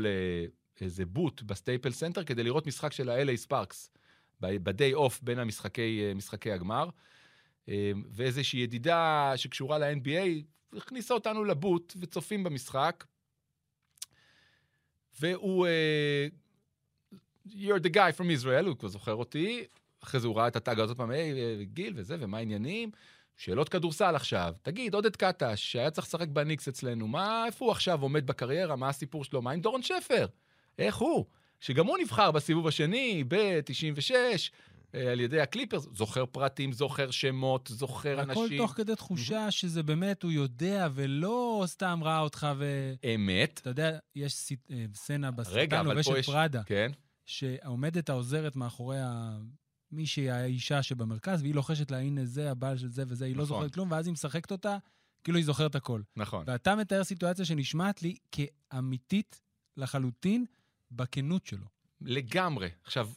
לאיזה 0.80 1.06
booth 1.06 1.42
בסטייפלס 1.42 1.90
סנטר 1.90 2.24
כדי 2.24 2.42
לראות 2.42 2.66
משחק 2.66 2.92
של 2.92 3.10
ה-LA 3.10 3.36
ספארקס, 3.36 3.90
ב-day 4.40 4.96
off 4.96 5.18
בין 5.22 5.38
המשחקי, 5.38 6.12
משחקי 6.14 6.52
הגמר. 6.52 6.88
ואיזושהי 8.10 8.60
ידידה 8.60 9.32
שקשורה 9.36 9.78
ל-NBA 9.78 10.42
הכניסה 10.76 11.14
אותנו 11.14 11.44
לבוט 11.44 11.94
וצופים 12.00 12.44
במשחק. 12.44 13.04
והוא... 15.20 15.66
Uh, 15.66 16.34
You're 17.50 17.82
the 17.82 17.94
guy 17.94 18.12
from 18.18 18.42
Israel, 18.42 18.66
הוא 18.66 18.76
כבר 18.76 18.88
זוכר 18.88 19.14
אותי. 19.14 19.64
אחרי 20.02 20.20
זה 20.20 20.26
הוא 20.26 20.36
ראה 20.36 20.48
את 20.48 20.56
הטאג 20.56 20.80
הזאת 20.80 20.96
פעם, 20.96 21.10
היי, 21.10 21.32
אה, 21.32 21.64
גיל 21.64 21.92
וזה, 21.96 22.16
ומה 22.20 22.38
העניינים? 22.38 22.90
שאלות 23.36 23.68
כדורסל 23.68 24.14
עכשיו. 24.14 24.54
תגיד, 24.62 24.94
עודד 24.94 25.16
קטש, 25.16 25.72
שהיה 25.72 25.90
צריך 25.90 26.06
לשחק 26.06 26.28
בניקס 26.28 26.68
אצלנו, 26.68 27.08
מה, 27.08 27.46
איפה 27.46 27.64
הוא 27.64 27.72
עכשיו 27.72 28.02
עומד 28.02 28.26
בקריירה? 28.26 28.76
מה 28.76 28.88
הסיפור 28.88 29.24
שלו? 29.24 29.42
מה 29.42 29.50
עם 29.50 29.60
דורון 29.60 29.82
שפר? 29.82 30.26
איך 30.78 30.96
הוא? 30.96 31.24
שגם 31.60 31.86
הוא 31.86 31.98
נבחר 31.98 32.30
בסיבוב 32.30 32.66
השני, 32.66 33.24
ב-96, 33.28 34.14
אה, 34.14 34.34
על 34.92 35.20
ידי 35.20 35.40
הקליפרס, 35.40 35.88
זוכר 35.92 36.26
פרטים, 36.26 36.72
זוכר 36.72 37.10
שמות, 37.10 37.70
זוכר 37.72 38.22
אנשים. 38.22 38.44
הכל 38.44 38.56
תוך 38.56 38.72
כדי 38.72 38.96
תחושה 38.96 39.50
שזה 39.50 39.82
באמת, 39.82 40.22
הוא 40.22 40.32
יודע, 40.32 40.88
ולא 40.94 41.64
סתם 41.66 42.00
ראה 42.02 42.20
אותך 42.20 42.46
ו... 42.58 42.94
אמת. 43.14 43.58
אתה 43.62 43.70
יודע, 43.70 43.98
יש 44.14 44.52
אה, 44.70 44.84
סצנה 44.94 45.30
בסרטן 45.30 45.86
לובשת 45.86 46.24
פראדה, 46.24 46.62
כן. 46.62 46.90
שעומדת 47.26 48.08
העוזרת 48.08 48.56
מאחורי 48.56 49.00
ה... 49.00 49.38
מישהי, 49.92 50.30
האישה 50.30 50.82
שבמרכז, 50.82 51.42
והיא 51.42 51.54
לוחשת 51.54 51.90
לה, 51.90 51.98
הנה 51.98 52.24
זה 52.24 52.50
הבעל 52.50 52.78
של 52.78 52.88
זה 52.88 53.04
וזה, 53.08 53.24
היא 53.24 53.32
נכון. 53.32 53.40
לא 53.40 53.44
זוכרת 53.44 53.74
כלום, 53.74 53.90
ואז 53.90 54.06
היא 54.06 54.12
משחקת 54.12 54.52
אותה, 54.52 54.76
כאילו 55.24 55.38
היא 55.38 55.44
זוכרת 55.44 55.74
הכל. 55.74 56.02
נכון. 56.16 56.44
ואתה 56.46 56.76
מתאר 56.76 57.04
סיטואציה 57.04 57.44
שנשמעת 57.44 58.02
לי 58.02 58.16
כאמיתית 58.32 59.40
לחלוטין 59.76 60.44
בכנות 60.90 61.46
שלו. 61.46 61.66
לגמרי. 62.00 62.68
עכשיו, 62.84 63.08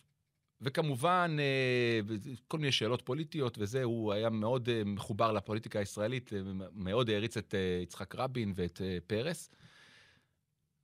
וכמובן, 0.61 1.37
אה, 1.39 2.15
כל 2.47 2.57
מיני 2.57 2.71
שאלות 2.71 3.01
פוליטיות 3.01 3.57
וזה, 3.57 3.83
הוא 3.83 4.13
היה 4.13 4.29
מאוד 4.29 4.69
אה, 4.69 4.81
מחובר 4.85 5.31
לפוליטיקה 5.31 5.79
הישראלית, 5.79 6.33
אה, 6.33 6.39
מאוד 6.73 7.09
העריץ 7.09 7.37
את 7.37 7.55
יצחק 7.83 8.15
רבין 8.15 8.53
ואת 8.55 8.81
פרס. 9.07 9.49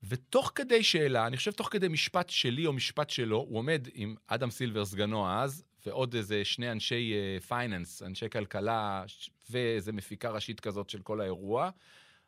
ותוך 0.03 0.51
כדי 0.55 0.83
שאלה, 0.83 1.27
אני 1.27 1.37
חושב 1.37 1.51
תוך 1.51 1.69
כדי 1.71 1.87
משפט 1.87 2.29
שלי 2.29 2.65
או 2.65 2.73
משפט 2.73 3.09
שלו, 3.09 3.37
הוא 3.37 3.57
עומד 3.57 3.87
עם 3.93 4.15
אדם 4.27 4.51
סילבר, 4.51 4.85
סגנו 4.85 5.29
אז, 5.29 5.63
ועוד 5.85 6.15
איזה 6.15 6.45
שני 6.45 6.71
אנשי 6.71 7.13
פייננס, 7.47 8.03
אנשי 8.03 8.29
כלכלה, 8.29 9.03
ואיזה 9.49 9.91
מפיקה 9.91 10.29
ראשית 10.29 10.59
כזאת 10.59 10.89
של 10.89 11.01
כל 11.01 11.21
האירוע. 11.21 11.69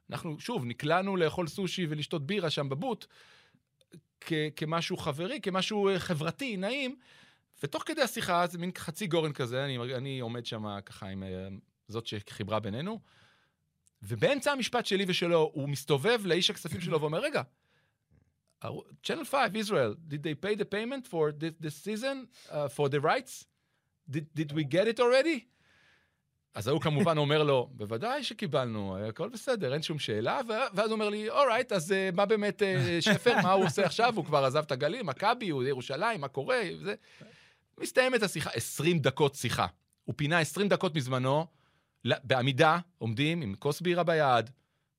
אנחנו, 0.10 0.39
שוב, 0.39 0.65
נקלענו 0.65 1.18
לאכול 1.18 1.48
סושי 1.48 1.86
ולשתות 1.89 2.25
בירה 2.25 2.50
שם 2.50 2.70
בבוט, 2.70 3.06
כ- 4.22 4.34
כמשהו 4.56 4.98
חברי, 4.98 5.39
כמשהו 5.41 5.89
חברתי, 5.98 6.58
נעים. 6.58 6.96
ותוך 7.63 7.84
כדי 7.86 8.01
השיחה, 8.01 8.48
זה 8.48 8.58
מין 8.58 8.72
חצי 8.78 9.08
גורן 9.08 9.34
כזה, 9.34 9.66
אני, 9.66 9.96
אני 9.96 10.20
עומד 10.20 10.46
שם 10.46 10.80
ככה 10.86 11.08
עם 11.08 11.24
אה, 11.24 11.48
זאת 11.88 12.08
שחיברה 12.08 12.60
בינינו, 12.60 13.00
ובאמצע 14.01 14.51
המשפט 14.51 14.86
שלי 14.86 15.06
ושלו, 15.08 15.51
הוא 15.54 15.70
מסתובב 15.70 16.22
לאיש 16.25 16.50
הכספים 16.50 16.82
שלו 16.82 17.01
ואומר, 17.01 17.20
רגע, 17.20 17.42
Channel 19.04 19.25
5, 19.25 19.56
Israel, 19.56 19.96
did 20.08 20.24
they 20.24 20.36
pay 20.36 20.56
the 20.56 20.66
payment 20.66 21.08
for 21.08 21.32
this, 21.32 21.54
this 21.60 21.75
season, 21.75 22.28
uh, 22.51 22.68
for 22.68 22.89
the 22.89 23.00
rights? 23.00 23.46
Did, 24.10 24.25
did 24.34 24.51
we 24.51 24.63
get 24.63 24.88
it 24.88 25.00
already? 25.00 25.46
אז 26.54 26.68
ההוא 26.68 26.82
כמובן 26.82 27.18
אומר 27.24 27.44
לו, 27.44 27.70
בוודאי 27.72 28.24
שקיבלנו, 28.24 28.98
הכל 28.98 29.30
בסדר, 29.30 29.74
אין 29.74 29.82
שום 29.82 30.00
שאלה, 30.00 30.39
ואז 30.48 30.86
הוא 30.86 30.92
אומר 30.92 31.10
לי, 31.10 31.30
אורייט, 31.30 31.72
אז 31.72 31.92
uh, 31.92 32.16
מה 32.16 32.25
באמת 32.25 32.62
uh, 32.62 32.66
שפר, 33.01 33.36
מה 33.44 33.51
הוא 33.51 33.66
עושה 33.66 33.86
עכשיו? 33.86 34.16
הוא 34.16 34.25
כבר 34.25 34.46
עזב 34.46 34.63
את 34.63 34.72
הגליל, 34.72 35.04
מכבי, 35.04 35.50
הוא 35.50 35.63
ירושלים, 35.63 36.22
מה 36.22 36.28
קורה? 36.28 36.62
זה... 36.84 36.96
מסתיימת 37.79 38.24
השיחה, 38.24 38.50
20 38.50 39.00
דקות 39.00 39.36
שיחה. 39.36 39.67
הוא 40.03 40.15
פינה 40.17 40.39
20 40.39 40.69
דקות 40.69 40.95
מזמנו, 40.95 41.45
בעמידה, 42.05 42.79
עומדים 42.98 43.41
עם 43.41 43.55
כוס 43.55 43.81
בירה 43.81 44.03
ביד, 44.03 44.50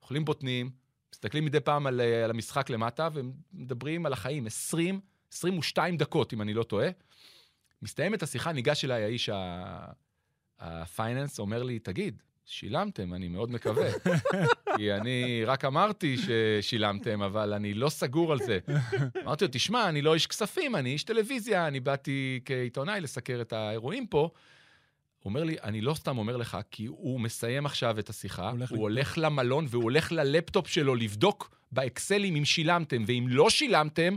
אוכלים 0.03 0.25
בוטנים, 0.25 0.71
מסתכלים 1.13 1.45
מדי 1.45 1.61
פעם 1.61 1.87
על, 1.87 2.01
אה, 2.01 2.25
על 2.25 2.31
המשחק 2.31 2.71
למטה, 2.71 3.09
ומדברים 3.13 4.07
על 4.07 4.13
החיים. 4.13 4.47
20, 4.47 5.01
22 5.33 5.97
דקות, 5.97 6.33
אם 6.33 6.43
אני 6.43 6.55
לא 6.55 6.63
טועה. 6.63 6.89
מסתיימת 7.83 8.23
השיחה, 8.23 8.53
ניגש 8.53 8.85
אליי 8.85 9.05
האיש 9.05 9.31
הפייננס, 10.59 11.39
אומר 11.39 11.63
לי, 11.63 11.79
תגיד, 11.79 12.23
שילמתם, 12.51 13.15
אני 13.15 13.29
מאוד 13.29 13.51
מקווה. 13.51 13.89
כי 14.77 14.93
אני 14.93 15.45
רק 15.47 15.65
אמרתי 15.65 16.17
ששילמתם, 16.17 17.23
אבל 17.23 17.53
אני 17.53 17.75
לא 17.75 17.89
סגור 17.89 18.33
על 18.33 18.39
זה. 18.39 18.59
אמרתי 19.25 19.45
לו, 19.45 19.51
תשמע, 19.53 19.89
אני 19.89 20.03
לא 20.03 20.15
איש 20.15 20.27
כספים, 20.27 20.77
אני 20.77 20.93
איש 20.93 21.05
טלוויזיה, 21.05 21.67
אני 21.67 21.81
באתי 21.81 22.41
כעיתונאי 22.45 23.01
לסקר 23.01 23.41
את 23.41 23.53
האירועים 23.53 24.07
פה. 24.07 24.19
הוא 24.19 25.31
אומר 25.31 25.45
לי, 25.45 25.57
אני 25.63 25.81
לא 25.81 25.95
סתם 25.95 26.19
אומר 26.19 26.37
לך, 26.37 26.59
כי 26.71 26.87
הוא 26.87 27.21
מסיים 27.21 27.67
עכשיו 27.67 27.99
את 27.99 28.09
השיחה, 28.09 28.51
הולך, 28.51 28.71
הוא 28.71 28.81
הולך 28.81 29.15
למלון 29.17 29.67
והוא 29.69 29.83
הולך 29.83 30.13
ללפטופ 30.13 30.69
שלו 30.69 30.95
לבדוק 30.95 31.57
באקסלים 31.73 32.37
אם 32.37 32.45
שילמתם, 32.45 33.03
ואם 33.07 33.27
לא 33.29 33.51
שילמתם, 33.51 34.17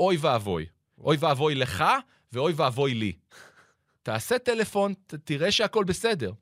אוי 0.00 0.16
ואבוי. 0.20 0.66
אוי 0.98 1.16
ואבוי 1.20 1.54
לך 1.54 1.84
ואוי 2.32 2.52
ואבוי 2.56 2.94
לי. 2.94 3.12
תעשה 4.02 4.38
טלפון, 4.38 4.94
תראה 5.24 5.50
שהכל 5.50 5.84
בסדר. 5.84 6.32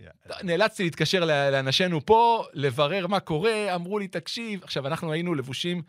Yeah. 0.00 0.42
נאלצתי 0.42 0.84
להתקשר 0.84 1.24
לאנשינו 1.24 2.06
פה, 2.06 2.44
לברר 2.52 3.06
מה 3.06 3.20
קורה, 3.20 3.74
אמרו 3.74 3.98
לי, 3.98 4.08
תקשיב, 4.08 4.64
עכשיו, 4.64 4.86
אנחנו 4.86 5.12
היינו 5.12 5.34
לבושים 5.34 5.82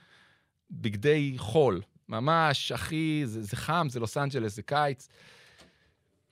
בגדי 0.71 1.33
חול, 1.37 1.81
ממש, 2.09 2.71
אחי, 2.71 3.21
זה, 3.25 3.43
זה 3.43 3.55
חם, 3.55 3.87
זה 3.89 3.99
לוס 3.99 4.17
אנג'לס, 4.17 4.55
זה 4.55 4.61
קיץ. 4.61 5.07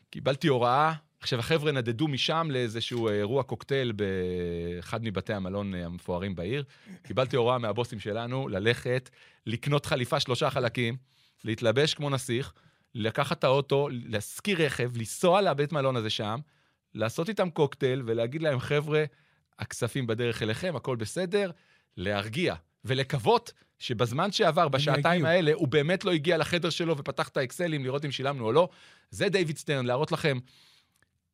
קיבלתי 0.09 0.47
הוראה, 0.47 0.93
עכשיו, 1.19 1.39
החבר'ה 1.39 1.71
נדדו 1.71 2.07
משם 2.07 2.47
לאיזשהו 2.51 3.09
אירוע 3.09 3.43
קוקטייל 3.43 3.91
באחד 3.91 5.03
מבתי 5.03 5.33
המלון 5.33 5.73
המפוארים 5.73 6.35
בעיר. 6.35 6.63
קיבלתי 7.01 7.35
הוראה 7.35 7.57
מהבוסים 7.57 7.99
שלנו 7.99 8.47
ללכת, 8.47 9.09
לקנות 9.45 9.85
חליפה 9.85 10.19
שלושה 10.19 10.49
חלקים, 10.49 10.97
להתלבש 11.43 11.93
כמו 11.93 12.09
נסיך, 12.09 12.53
לקחת 12.95 13.39
את 13.39 13.43
האוטו, 13.43 13.87
להשכיר 13.91 14.65
רכב, 14.65 14.97
לנסוע 14.97 15.41
לבית 15.41 15.71
מלון 15.71 15.95
הזה 15.95 16.09
שם, 16.09 16.39
לעשות 16.93 17.29
איתם 17.29 17.49
קוקטייל 17.49 18.01
ולהגיד 18.05 18.41
להם, 18.41 18.59
חבר'ה, 18.59 19.03
הכספים 19.59 20.07
בדרך 20.07 20.41
אליכם, 20.41 20.75
הכל 20.75 20.95
בסדר, 20.95 21.51
להרגיע 21.97 22.55
ולקוות 22.85 23.51
שבזמן 23.79 24.31
שעבר, 24.31 24.67
בשעתיים. 24.67 25.25
האלה, 25.25 25.51
הוא 25.53 25.67
באמת 25.67 26.05
לא 26.05 26.11
הגיע 26.11 26.37
לחדר 26.37 26.69
שלו 26.69 26.97
ופתח 26.97 27.27
את 27.27 27.37
האקסלים 27.37 27.83
לראות 27.83 28.05
אם 28.05 28.11
שילמנו 28.11 28.45
או 28.45 28.51
לא. 28.51 28.69
זה 29.11 29.29
דיוויד 29.29 29.57
סטרן, 29.57 29.85
להראות 29.85 30.11
לכם, 30.11 30.39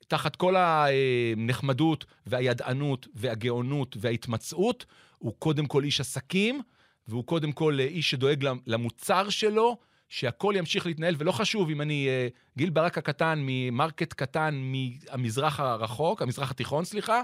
תחת 0.07 0.35
כל 0.35 0.55
הנחמדות 0.57 2.05
והידענות 2.25 3.07
והגאונות 3.13 3.97
וההתמצאות, 3.99 4.85
הוא 5.17 5.33
קודם 5.39 5.65
כל 5.65 5.83
איש 5.83 5.99
עסקים, 5.99 6.61
והוא 7.07 7.25
קודם 7.25 7.51
כל 7.51 7.79
איש 7.79 8.11
שדואג 8.11 8.45
למוצר 8.67 9.29
שלו, 9.29 9.77
שהכל 10.15 10.53
ימשיך 10.57 10.85
להתנהל, 10.85 11.15
ולא 11.17 11.31
חשוב 11.31 11.69
אם 11.69 11.81
אני 11.81 12.07
אה, 12.07 12.27
גיל 12.57 12.69
ברק 12.69 12.97
הקטן 12.97 13.39
ממרקט 13.41 14.13
קטן 14.13 14.61
מהמזרח 14.63 15.59
הרחוק, 15.59 16.21
המזרח 16.21 16.51
התיכון, 16.51 16.85
סליחה, 16.85 17.21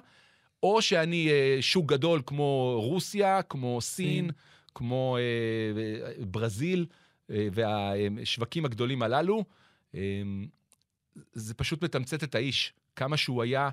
או 0.64 0.82
שאני 0.82 1.30
אה, 1.30 1.58
שוק 1.62 1.86
גדול 1.86 2.22
כמו 2.26 2.82
רוסיה, 2.82 3.42
כמו 3.42 3.82
סין, 3.82 4.06
סין. 4.08 4.32
כמו 4.76 5.18
אה, 5.18 6.26
ברזיל 6.26 6.86
והשווקים 7.30 8.66
הגדולים 8.66 9.02
הללו. 9.04 9.44
אה, 9.96 10.02
זה 11.34 11.54
פשוט 11.54 11.84
מתמצת 11.84 12.24
את 12.24 12.36
האיש, 12.36 12.74
כמה 12.96 13.18
שהוא 13.18 13.44
היה 13.44 13.70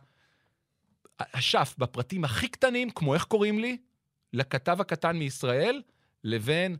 אשף 1.18 1.74
בפרטים 1.78 2.24
הכי 2.24 2.48
קטנים, 2.48 2.90
כמו 2.90 3.14
איך 3.14 3.24
קוראים 3.24 3.58
לי, 3.58 3.76
לכתב 4.32 4.80
הקטן 4.80 5.16
מישראל, 5.16 5.82
לבין, 6.24 6.76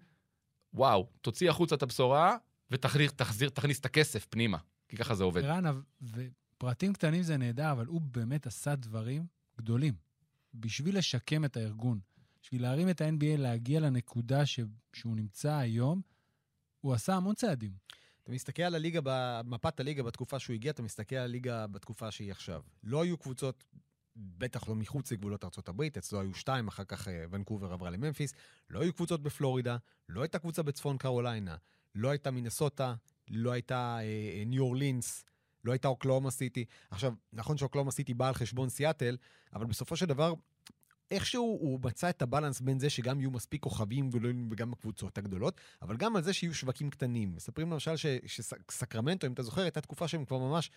וואו, 0.75 1.09
תוציא 1.21 1.51
החוצה 1.51 1.75
את 1.75 1.83
הבשורה 1.83 2.37
ותחזיר, 2.71 3.11
תחזיר, 3.11 3.49
תכניס 3.49 3.81
את 3.81 3.85
הכסף 3.85 4.27
פנימה, 4.31 4.59
כי 4.89 4.97
ככה 4.97 5.15
זה 5.15 5.25
עובד. 5.25 5.45
ערן, 5.45 5.65
ופרטים 6.03 6.93
קטנים 6.93 7.23
זה 7.23 7.37
נהדר, 7.37 7.73
אבל 7.73 7.87
הוא 7.87 8.01
באמת 8.01 8.47
עשה 8.47 8.77
דברים 8.77 9.27
גדולים 9.59 9.95
בשביל 10.55 10.99
לשקם 10.99 11.45
את 11.45 11.57
הארגון, 11.57 12.01
בשביל 12.43 12.63
להרים 12.63 12.91
את 12.91 13.01
ה-NBA, 13.01 13.37
להגיע 13.39 13.81
לנקודה 13.81 14.47
ש... 14.47 14.61
שהוא 14.93 15.17
נמצא 15.17 15.55
היום, 15.55 16.01
הוא 16.81 16.95
עשה 16.95 17.15
המון 17.15 17.35
צעדים. 17.35 17.73
אתה 18.23 18.33
מסתכל 18.33 18.63
על 18.63 18.75
הליגה, 18.75 19.01
במפת 19.05 19.81
הליגה 19.81 20.03
בתקופה 20.03 20.39
שהוא 20.39 20.55
הגיע, 20.55 20.71
אתה 20.71 20.83
מסתכל 20.83 21.17
על 21.17 21.23
הליגה 21.23 21.67
בתקופה 21.67 22.11
שהיא 22.11 22.31
עכשיו. 22.31 22.63
לא 22.83 23.03
היו 23.03 23.19
קבוצות, 23.19 23.65
בטח 24.19 24.69
לא 24.69 24.75
מחוץ 24.75 25.13
לגבולות 25.13 25.45
ארה"ב, 25.45 25.83
אצלו 25.83 26.21
היו 26.21 26.35
שתיים, 26.35 26.69
אחר 26.69 26.85
כך 26.85 27.09
אה, 27.09 27.25
ונקובר 27.31 27.73
עברה 27.73 27.91
לממפיס. 27.91 28.33
לא 28.71 28.81
היו 28.83 28.93
קבוצות 28.93 29.23
בפלורידה, 29.23 29.77
לא 30.09 30.23
הייתה 30.23 30.39
קבוצה 30.39 30.63
בצפון 30.63 30.99
קרוליינה, 30.99 31.57
לא 31.95 32.09
הייתה 32.09 32.31
מינסוטה, 32.31 32.95
לא 33.31 33.51
הייתה 33.51 33.99
אה, 34.01 34.03
אה, 34.39 34.43
ניו 34.47 34.63
אורלינס, 34.63 35.25
לא 35.65 35.73
הייתה 35.73 35.89
אוקלאומה 35.89 36.31
סיטי. 36.31 36.65
עכשיו, 36.91 37.13
נכון 37.33 37.57
שאוקלאומה 37.57 37.91
סיטי 37.91 38.15
באה 38.15 38.29
על 38.29 38.35
חשבון 38.35 38.69
סיאטל, 38.69 39.17
אבל 39.55 39.67
בסופו 39.67 39.97
של 39.97 40.07
דבר, 40.07 40.35
איכשהו 41.11 41.59
הוא 41.61 41.81
מצא 41.85 42.11
את 42.11 42.23
הבלנס 42.23 42.61
בין 42.61 42.79
זה 42.79 42.91
שגם 42.91 43.21
יהיו 43.21 43.31
מספיק 43.31 43.63
כוכבים 43.63 44.09
גדולים 44.09 44.49
וגם 44.51 44.73
הקבוצות 44.73 45.19
הגדולות, 45.19 45.61
אבל 45.83 45.97
גם 45.97 46.17
על 46.17 46.23
זה 46.23 46.33
שיהיו 46.33 46.55
שווקים 46.55 46.91
קטנים. 46.91 47.35
מספרים 47.35 47.73
למשל 47.73 47.97
שסקרמנטו, 48.27 49.27
אם 49.27 49.33
אתה 49.33 49.43
זוכר, 49.43 49.63
הייתה 49.63 49.81
תקופה 49.81 50.09
שהם 50.09 50.25
כבר 50.25 50.39
ממש 50.39 50.71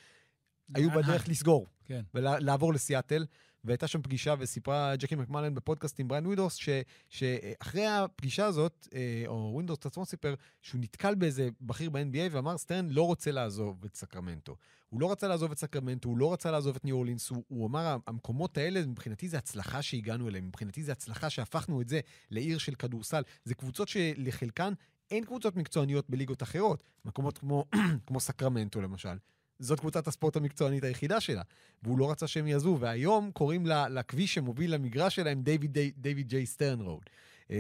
היו 0.76 0.90
לאן? 0.90 1.02
בדרך 1.02 1.30
לסגור 1.30 1.68
כן. 1.86 2.02
ולעבור 2.14 2.74
לסיאטל, 2.74 3.26
והייתה 3.64 3.88
שם 3.88 4.02
פגישה 4.02 4.34
וסיפרה 4.40 4.96
ג'קי 4.96 5.16
מקמולן 5.16 5.56
בפודקאסט 5.56 6.00
עם 6.00 6.08
בריאן 6.08 6.26
ווינדהורסט, 6.26 6.56
ש- 6.56 6.70
שאחרי 7.10 7.86
הפגישה 7.86 8.46
הזאת, 8.46 8.88
אה, 8.94 9.24
או 9.28 9.52
ווינדהורסט 9.54 9.86
עצמו 9.86 10.06
סיפר, 10.06 10.36
שהוא 10.62 10.82
נתקל 10.82 11.16
באיזה 11.16 11.50
בכיר 11.62 11.90
ב-NBA 11.90 12.30
ואמר, 12.32 12.58
סטרן 12.58 12.90
לא 12.90 13.08
רוצה 13.08 13.32
לעזוב 13.32 13.86
את 13.86 13.96
סקרמנטו. 13.96 14.56
הוא 14.90 15.02
לא 15.02 15.12
רצה 15.12 15.28
לעזוב 15.28 15.52
את 15.52 15.58
סקרמנטו, 15.58 16.10
הוא 16.10 16.18
לא 16.18 16.34
רצה 16.34 16.52
לעזוב 16.52 16.76
את 16.76 16.86
ניו 16.86 16.96
אורלינס, 16.96 17.30
הוא, 17.30 17.44
הוא 17.48 17.68
אמר, 17.68 17.98
המקומות 18.08 18.58
האלה, 18.58 18.86
מבחינתי 18.86 19.30
זה 19.30 19.38
הצלחה 19.38 19.82
שהגענו 19.82 20.28
אליהם, 20.28 20.48
מבחינתי 20.48 20.84
זה 20.84 20.92
הצלחה 20.92 21.30
שהפכנו 21.30 21.82
את 21.82 21.90
זה 21.90 22.00
לעיר 22.32 22.58
של 22.58 22.76
כדורסל. 22.76 23.24
זה 23.44 23.56
קבוצות 23.56 23.88
שלחלקן 23.88 24.74
אין 25.12 25.26
קבוצות 25.26 25.56
מקצועניות 25.56 26.10
בליגות 26.10 26.44
אחרות. 26.44 26.84
מקומות 27.06 27.38
כמו, 27.38 27.66
כמו 28.08 28.20
סקרמנטו 28.20 28.82
למשל. 28.82 29.18
זאת 29.62 29.80
קבוצת 29.80 30.08
הספורט 30.08 30.36
המקצוענית 30.36 30.84
היחידה 30.84 31.20
שלה, 31.20 31.42
והוא 31.84 32.00
לא 32.00 32.12
רצה 32.12 32.28
שהם 32.28 32.48
יעזבו, 32.48 32.78
והיום 32.80 33.32
קוראים 33.32 33.66
לה, 33.66 33.90
לכביש 33.90 34.34
שמוביל 34.34 34.74
למגרש 34.74 35.16
שלהם 35.16 35.42
דיוויד, 35.42 35.74
די- 35.74 35.92
דיוויד 35.98 36.28
ג'יי 36.28 36.46
סטרן 36.46 36.82
Road. 36.82 37.04
אה, 37.52 37.58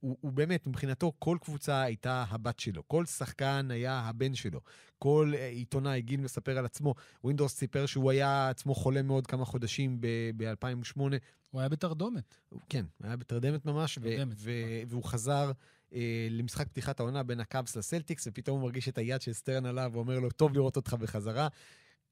הוא, 0.00 0.16
הוא 0.20 0.32
באמת, 0.32 0.66
מבחינתו, 0.66 1.12
כל 1.18 1.38
קבוצה 1.40 1.82
הייתה 1.82 2.24
הבת 2.28 2.58
שלו, 2.58 2.82
כל 2.88 3.04
שחקן 3.06 3.68
היה 3.70 3.98
הבן 4.00 4.34
שלו, 4.34 4.60
כל 4.98 5.32
אה, 5.36 5.46
עיתונאי, 5.46 6.02
גיל 6.02 6.20
מספר 6.20 6.58
על 6.58 6.64
עצמו, 6.64 6.94
ווינדהורסט 7.24 7.54
סיפר 7.56 7.86
שהוא 7.86 8.10
היה 8.10 8.48
עצמו 8.48 8.74
חולה 8.74 9.02
מאוד 9.02 9.26
כמה 9.26 9.44
חודשים 9.44 10.00
ב-2008, 10.36 11.00
הוא 11.50 11.60
היה 11.60 11.68
בתרדומת. 11.68 12.36
כן, 12.68 12.84
היה 13.02 13.16
בתרדמת 13.16 13.66
ממש, 13.66 13.98
ו- 13.98 14.02
תרדמת, 14.02 14.36
ו- 14.38 14.52
והוא 14.86 15.04
חזר 15.04 15.52
למשחק 16.30 16.68
פתיחת 16.68 17.00
העונה 17.00 17.22
בין 17.22 17.40
הקאבס 17.40 17.76
לסלטיקס, 17.76 18.26
ופתאום 18.26 18.60
הוא 18.60 18.66
מרגיש 18.68 18.88
את 18.88 18.98
היד 18.98 19.22
של 19.22 19.32
סטרן 19.32 19.66
עליו, 19.66 19.90
ואומר 19.94 20.18
לו, 20.18 20.30
טוב 20.30 20.54
לראות 20.54 20.76
אותך 20.76 20.94
בחזרה. 20.94 21.48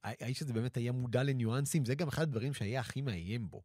האיש 0.04 0.42
הזה 0.42 0.52
באמת 0.52 0.76
היה 0.76 0.92
מודע 0.92 1.22
לניואנסים, 1.22 1.84
זה 1.84 1.94
גם 1.94 2.08
אחד 2.08 2.22
הדברים 2.22 2.54
שהיה 2.54 2.80
הכי 2.80 3.00
מאיים 3.00 3.50
בו. 3.50 3.62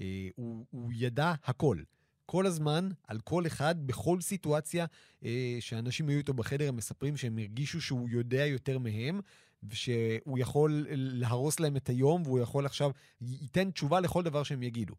אה, 0.00 0.28
הוא, 0.34 0.66
הוא 0.70 0.92
ידע 0.94 1.34
הכל. 1.44 1.78
כל 2.26 2.46
הזמן, 2.46 2.88
על 3.06 3.20
כל 3.20 3.46
אחד, 3.46 3.86
בכל 3.86 4.20
סיטואציה 4.20 4.86
אה, 5.24 5.56
שאנשים 5.60 6.08
היו 6.08 6.18
איתו 6.18 6.34
בחדר, 6.34 6.68
הם 6.68 6.76
מספרים 6.76 7.16
שהם 7.16 7.38
הרגישו 7.38 7.80
שהוא 7.80 8.08
יודע 8.08 8.46
יותר 8.46 8.78
מהם, 8.78 9.20
ושהוא 9.62 10.38
יכול 10.38 10.86
להרוס 10.90 11.60
להם 11.60 11.76
את 11.76 11.88
היום, 11.88 12.22
והוא 12.22 12.40
יכול 12.40 12.66
עכשיו, 12.66 12.90
ייתן 13.20 13.70
תשובה 13.70 14.00
לכל 14.00 14.22
דבר 14.22 14.42
שהם 14.42 14.62
יגידו. 14.62 14.94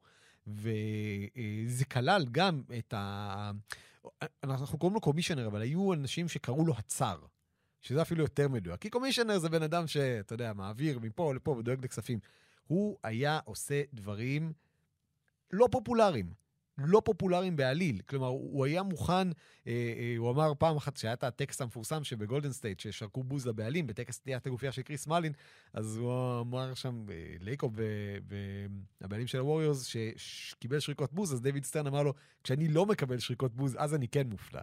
וזה 0.47 1.85
כלל 1.85 2.25
גם 2.31 2.61
את 2.77 2.93
ה... 2.93 3.51
אנחנו 4.43 4.77
קוראים 4.77 4.95
לו 4.95 5.01
קומישיונר, 5.01 5.47
אבל 5.47 5.61
היו 5.61 5.93
אנשים 5.93 6.27
שקראו 6.27 6.65
לו 6.65 6.73
הצר, 6.77 7.19
שזה 7.81 8.01
אפילו 8.01 8.23
יותר 8.23 8.47
מדויק. 8.47 8.81
כי 8.81 8.89
קומישיונר 8.89 9.39
זה 9.39 9.49
בן 9.49 9.63
אדם 9.63 9.87
שאתה 9.87 10.33
יודע, 10.33 10.53
מעביר 10.53 10.99
מפה 10.99 11.33
לפה 11.33 11.51
ודואג 11.51 11.83
לכספים. 11.83 12.19
הוא 12.67 12.97
היה 13.03 13.39
עושה 13.45 13.81
דברים 13.93 14.53
לא 15.51 15.67
פופולריים. 15.71 16.33
לא 16.79 17.01
פופולריים 17.05 17.55
בעליל. 17.55 18.01
כלומר, 18.05 18.27
הוא 18.27 18.65
היה 18.65 18.83
מוכן, 18.83 19.13
אה, 19.13 19.33
אה, 19.67 20.13
הוא 20.17 20.31
אמר 20.31 20.53
פעם 20.59 20.77
אחת, 20.77 20.97
שהיה 20.97 21.13
את 21.13 21.23
הטקס 21.23 21.61
המפורסם 21.61 22.03
שבגולדן 22.03 22.51
סטייט, 22.51 22.79
ששרקו 22.79 23.23
בוז 23.23 23.47
לבעלים, 23.47 23.87
בטקס 23.87 24.19
תליית 24.19 24.47
הגופייה 24.47 24.71
של 24.71 24.81
קריס 24.81 25.07
מלין, 25.07 25.33
אז 25.73 25.97
הוא 25.97 26.41
אמר 26.41 26.73
שם, 26.73 27.05
אה, 27.09 27.35
לייקוב 27.39 27.79
והבעלים 29.01 29.27
של 29.27 29.39
הווריורס, 29.39 29.95
שקיבל 30.15 30.79
שריקות 30.79 31.13
בוז, 31.13 31.33
אז 31.33 31.41
דיוויד 31.41 31.63
סטרן 31.63 31.87
אמר 31.87 32.03
לו, 32.03 32.13
כשאני 32.43 32.67
לא 32.67 32.85
מקבל 32.85 33.19
שריקות 33.19 33.55
בוז, 33.55 33.75
אז 33.79 33.95
אני 33.95 34.07
כן 34.07 34.27
מופתע. 34.27 34.61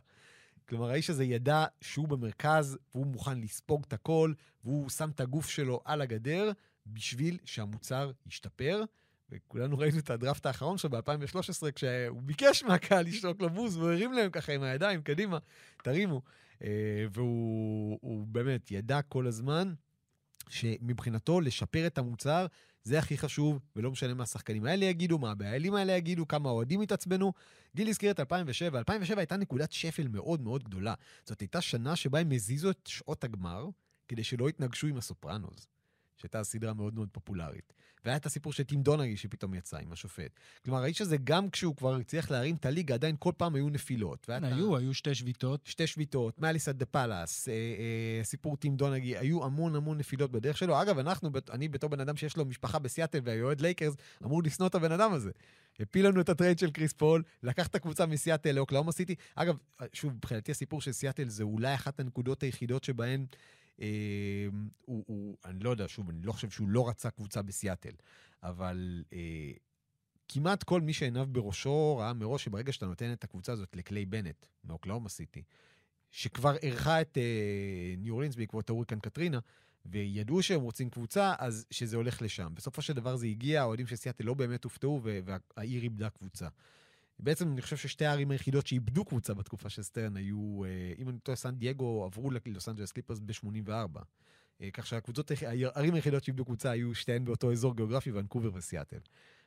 כלומר, 0.68 0.90
האיש 0.90 1.10
הזה 1.10 1.24
ידע 1.24 1.64
שהוא 1.80 2.08
במרכז, 2.08 2.78
והוא 2.94 3.06
מוכן 3.06 3.40
לספוג 3.40 3.84
את 3.88 3.92
הכל, 3.92 4.32
והוא 4.64 4.90
שם 4.90 5.10
את 5.10 5.20
הגוף 5.20 5.48
שלו 5.48 5.80
על 5.84 6.00
הגדר 6.00 6.52
בשביל 6.86 7.38
שהמוצר 7.44 8.10
ישתפר. 8.26 8.84
וכולנו 9.30 9.78
ראינו 9.78 9.98
את 9.98 10.10
הדראפט 10.10 10.46
האחרון 10.46 10.78
שלו 10.78 10.90
ב-2013, 10.90 11.72
כשהוא 11.74 12.22
ביקש 12.22 12.62
מהקהל 12.62 13.06
לשרוק 13.06 13.40
לו 13.42 13.50
בוז, 13.50 13.76
והוא 13.76 13.90
הרים 13.90 14.12
להם 14.12 14.30
ככה 14.30 14.52
עם 14.52 14.62
הידיים, 14.62 15.02
קדימה, 15.02 15.38
תרימו. 15.82 16.22
אה, 16.62 16.68
והוא 17.12 17.98
הוא 18.00 18.26
באמת 18.26 18.70
ידע 18.70 19.02
כל 19.02 19.26
הזמן 19.26 19.74
שמבחינתו 20.48 21.40
לשפר 21.40 21.86
את 21.86 21.98
המוצר 21.98 22.46
זה 22.82 22.98
הכי 22.98 23.18
חשוב, 23.18 23.58
ולא 23.76 23.90
משנה 23.90 24.14
מה 24.14 24.22
השחקנים 24.22 24.64
האלה 24.64 24.84
יגידו, 24.84 25.18
מה 25.18 25.30
הבעלים 25.30 25.74
האלה 25.74 25.92
יגידו, 25.92 26.28
כמה 26.28 26.48
האוהדים 26.48 26.82
יתעצבנו. 26.82 27.32
גיל 27.76 27.88
הזכיר 27.88 28.10
את 28.10 28.20
2007, 28.20 28.78
2007 28.78 29.20
הייתה 29.20 29.36
נקודת 29.36 29.72
שפל 29.72 30.08
מאוד 30.08 30.40
מאוד 30.40 30.64
גדולה. 30.64 30.94
זאת 31.24 31.40
הייתה 31.40 31.60
שנה 31.60 31.96
שבה 31.96 32.18
הם 32.18 32.32
הזיזו 32.32 32.70
את 32.70 32.86
שעות 32.86 33.24
הגמר, 33.24 33.68
כדי 34.08 34.24
שלא 34.24 34.48
יתנגשו 34.48 34.86
עם 34.86 34.96
הסופרנוס, 34.96 35.66
שהייתה 36.16 36.44
סדרה 36.44 36.74
מאוד 36.74 36.94
מאוד 36.94 37.08
פופולרית. 37.12 37.72
והיה 38.04 38.16
את 38.16 38.26
הסיפור 38.26 38.52
של 38.52 38.62
טים 38.62 38.82
דונהי 38.82 39.16
שפתאום 39.16 39.54
יצא 39.54 39.76
עם 39.78 39.92
השופט. 39.92 40.30
כלומר, 40.64 40.82
האיש 40.82 41.00
הזה, 41.00 41.16
גם 41.24 41.50
כשהוא 41.50 41.76
כבר 41.76 41.94
הצליח 41.96 42.30
להרים 42.30 42.56
את 42.56 42.66
הליגה, 42.66 42.94
עדיין 42.94 43.16
כל 43.18 43.32
פעם 43.36 43.54
היו 43.54 43.68
נפילות. 43.68 44.26
והיה 44.28 44.38
את 44.38 44.44
ה- 44.44 44.56
היו, 44.56 44.76
היו 44.76 44.94
שתי 44.94 45.14
שביתות. 45.14 45.60
שתי 45.64 45.86
שביתות, 45.86 46.38
Malice 46.40 46.68
at 46.68 46.78
the 46.78 46.86
Palace, 46.86 47.48
אה, 47.48 47.52
אה, 47.54 48.24
סיפור 48.24 48.56
טים 48.56 48.76
דונהי, 48.76 49.16
היו 49.16 49.44
המון 49.44 49.76
המון 49.76 49.98
נפילות 49.98 50.30
בדרך 50.32 50.58
שלו. 50.58 50.82
אגב, 50.82 50.98
אנחנו, 50.98 51.30
אני 51.50 51.68
בתור 51.68 51.90
בן 51.90 52.00
אדם 52.00 52.16
שיש 52.16 52.36
לו 52.36 52.44
משפחה 52.44 52.78
בסיאטל 52.78 53.20
והוא 53.24 53.42
אוהד 53.42 53.60
לייקרס, 53.60 53.94
אמור 54.24 54.42
לשנוא 54.42 54.68
את 54.68 54.74
הבן 54.74 54.92
אדם 54.92 55.12
הזה. 55.12 55.30
הפיל 55.80 56.06
לנו 56.08 56.20
את 56.20 56.28
הטרייד 56.28 56.58
של 56.58 56.70
קריס 56.70 56.92
פול, 56.92 57.22
לקח 57.42 57.66
את 57.66 57.74
הקבוצה 57.74 58.06
מסיאטל 58.06 58.52
לאוקלהומה 58.52 58.92
סיטי. 58.92 59.14
אגב, 59.34 59.56
שוב, 59.92 60.12
מבחינתי 60.12 60.52
הסיפור 60.52 60.80
של 60.80 60.92
סיאטל 60.92 61.28
זה 61.28 61.42
אולי 61.42 61.74
אחת 61.74 62.00
הנקודות 62.00 62.42
היחידות 62.42 62.84
שבהן, 62.84 63.26
הוא, 63.78 65.04
הוא, 65.06 65.36
אני 65.44 65.60
לא 65.60 65.70
יודע, 65.70 65.84
שוב, 65.88 66.08
אני 66.08 66.22
לא 66.22 66.32
חושב 66.32 66.50
שהוא 66.50 66.68
לא 66.68 66.88
רצה 66.88 67.10
קבוצה 67.10 67.42
בסיאטל, 67.42 67.92
אבל 68.42 69.04
אה, 69.12 69.52
כמעט 70.28 70.62
כל 70.62 70.80
מי 70.80 70.92
שעיניו 70.92 71.26
בראשו 71.32 71.96
ראה 71.96 72.12
מראש 72.12 72.44
שברגע 72.44 72.72
שאתה 72.72 72.86
נותן 72.86 73.12
את 73.12 73.24
הקבוצה 73.24 73.52
הזאת 73.52 73.76
לקליי 73.76 74.06
בנט, 74.06 74.46
מאוקלהומה 74.64 75.08
סיטי, 75.08 75.42
שכבר 76.10 76.56
אירחה 76.56 77.00
את 77.00 77.18
אה, 77.18 77.94
ניו 77.98 78.12
אורלינס 78.14 78.36
בעקבות 78.36 78.70
ההוריקן 78.70 79.00
קטרינה, 79.00 79.38
וידעו 79.86 80.42
שהם 80.42 80.60
רוצים 80.60 80.90
קבוצה, 80.90 81.34
אז 81.38 81.66
שזה 81.70 81.96
הולך 81.96 82.22
לשם. 82.22 82.52
בסופו 82.54 82.82
של 82.82 82.92
דבר 82.92 83.16
זה 83.16 83.26
הגיע, 83.26 83.60
האוהדים 83.60 83.86
של 83.86 83.96
סיאטל 83.96 84.24
לא 84.24 84.34
באמת 84.34 84.64
הופתעו, 84.64 85.00
וה- 85.02 85.36
והעיר 85.56 85.82
איבדה 85.82 86.10
קבוצה. 86.10 86.48
בעצם 87.18 87.52
אני 87.52 87.62
חושב 87.62 87.76
ששתי 87.76 88.04
הערים 88.06 88.30
היחידות 88.30 88.66
שאיבדו 88.66 89.04
קבוצה 89.04 89.34
בתקופה 89.34 89.68
של 89.68 89.82
סטרן 89.82 90.16
היו, 90.16 90.64
אה, 90.64 90.92
אם 90.98 91.08
אני 91.08 91.18
טועה, 91.18 91.36
סן 91.36 91.54
דייגו 91.54 92.04
עברו 92.04 92.30
ללוס 92.30 92.68
אנג'לס 92.68 92.92
קליפרס 92.92 93.18
ב-84. 93.18 93.98
כך 94.72 94.86
שהקבוצות, 94.86 95.30
הערים 95.46 95.94
היחידות 95.94 96.24
שאיבדו 96.24 96.44
קבוצה 96.44 96.70
היו 96.70 96.94
שתיהן 96.94 97.24
באותו 97.24 97.52
אזור 97.52 97.76
גיאוגרפי, 97.76 98.10
ואנקובר 98.10 98.50
וסיאטל. 98.54 98.98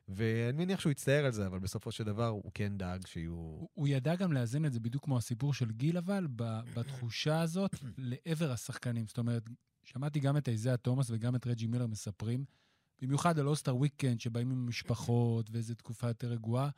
ואני 0.08 0.66
מניח 0.66 0.80
שהוא 0.80 0.92
יצטער 0.92 1.26
על 1.26 1.32
זה, 1.32 1.48
אבל 1.48 1.60
בסופו 1.60 1.92
של 1.92 2.04
דבר 2.04 2.28
הוא 2.28 2.52
כן 2.54 2.78
דאג 2.78 3.08
שיהיו... 3.08 3.32
הוא- 3.34 3.70
הוא 3.74 3.88
ידע 3.88 4.16
גם 4.16 4.34
לאזן 4.34 4.66
את 4.66 4.74
זה 4.74 4.80
בדיוק 4.80 5.04
כמו 5.04 5.18
הסיפור 5.18 5.54
של 5.54 5.72
גיל, 5.72 5.98
אבל 5.98 6.28
בתחושה 6.74 7.42
הזאת 7.42 7.76
לעבר 7.98 8.52
השחקנים. 8.52 9.08
זאת 9.08 9.18
אומרת, 9.18 9.50
שמעתי 9.84 10.20
גם 10.20 10.38
את 10.38 10.50
איזאה 10.50 10.78
תומאס 10.78 11.10
וגם 11.12 11.36
את 11.36 11.48
רג'י 11.48 11.68
מילר 11.68 11.88
מספרים, 11.88 12.46
במיוחד 13.02 13.40
על 13.40 13.48
אוסטר 13.48 13.76
וויקנד, 13.76 14.20
שבאים 14.20 14.52
עם 14.52 14.68
משפחות 14.68 15.50
ואיזו 15.52 15.74
תקופה 15.76 16.08
יותר 16.08 16.28
רגועה. 16.28 16.70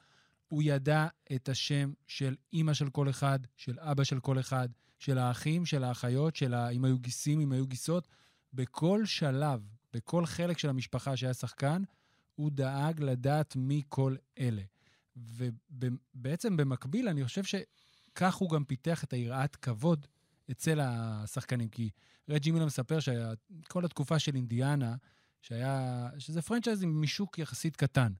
הוא 0.51 0.63
ידע 0.63 1.07
את 1.35 1.49
השם 1.49 1.93
של 2.07 2.35
אימא 2.53 2.73
של 2.73 2.89
כל 2.89 3.09
אחד, 3.09 3.39
של 3.55 3.79
אבא 3.79 4.03
של 4.03 4.19
כל 4.19 4.39
אחד, 4.39 4.69
של 4.99 5.17
האחים, 5.17 5.65
של 5.65 5.83
האחיות, 5.83 6.35
של 6.35 6.53
ה... 6.53 6.69
אם 6.69 6.85
היו 6.85 6.99
גיסים, 6.99 7.39
אם 7.39 7.51
היו 7.51 7.67
גיסות. 7.67 8.07
בכל 8.53 9.05
שלב, 9.05 9.61
בכל 9.93 10.25
חלק 10.25 10.57
של 10.57 10.69
המשפחה 10.69 11.17
שהיה 11.17 11.33
שחקן, 11.33 11.83
הוא 12.35 12.51
דאג 12.51 13.01
לדעת 13.01 13.55
מי 13.55 13.81
כל 13.89 14.15
אלה. 14.39 14.61
ובעצם 15.15 16.57
במקביל, 16.57 17.07
אני 17.07 17.25
חושב 17.25 17.43
שכך 17.43 18.35
הוא 18.35 18.49
גם 18.49 18.63
פיתח 18.63 19.03
את 19.03 19.13
היראת 19.13 19.55
כבוד 19.55 20.07
אצל 20.51 20.79
השחקנים. 20.83 21.69
כי 21.69 21.89
רג'י 22.29 22.51
מילר 22.51 22.65
מספר 22.65 22.99
שכל 22.99 23.85
התקופה 23.85 24.19
של 24.19 24.35
אינדיאנה, 24.35 24.95
שהיה, 25.41 26.09
שזה 26.17 26.41
franchise 26.41 26.83
עם 26.83 27.01
שוק 27.01 27.39
יחסית 27.39 27.75
קטן. 27.75 28.11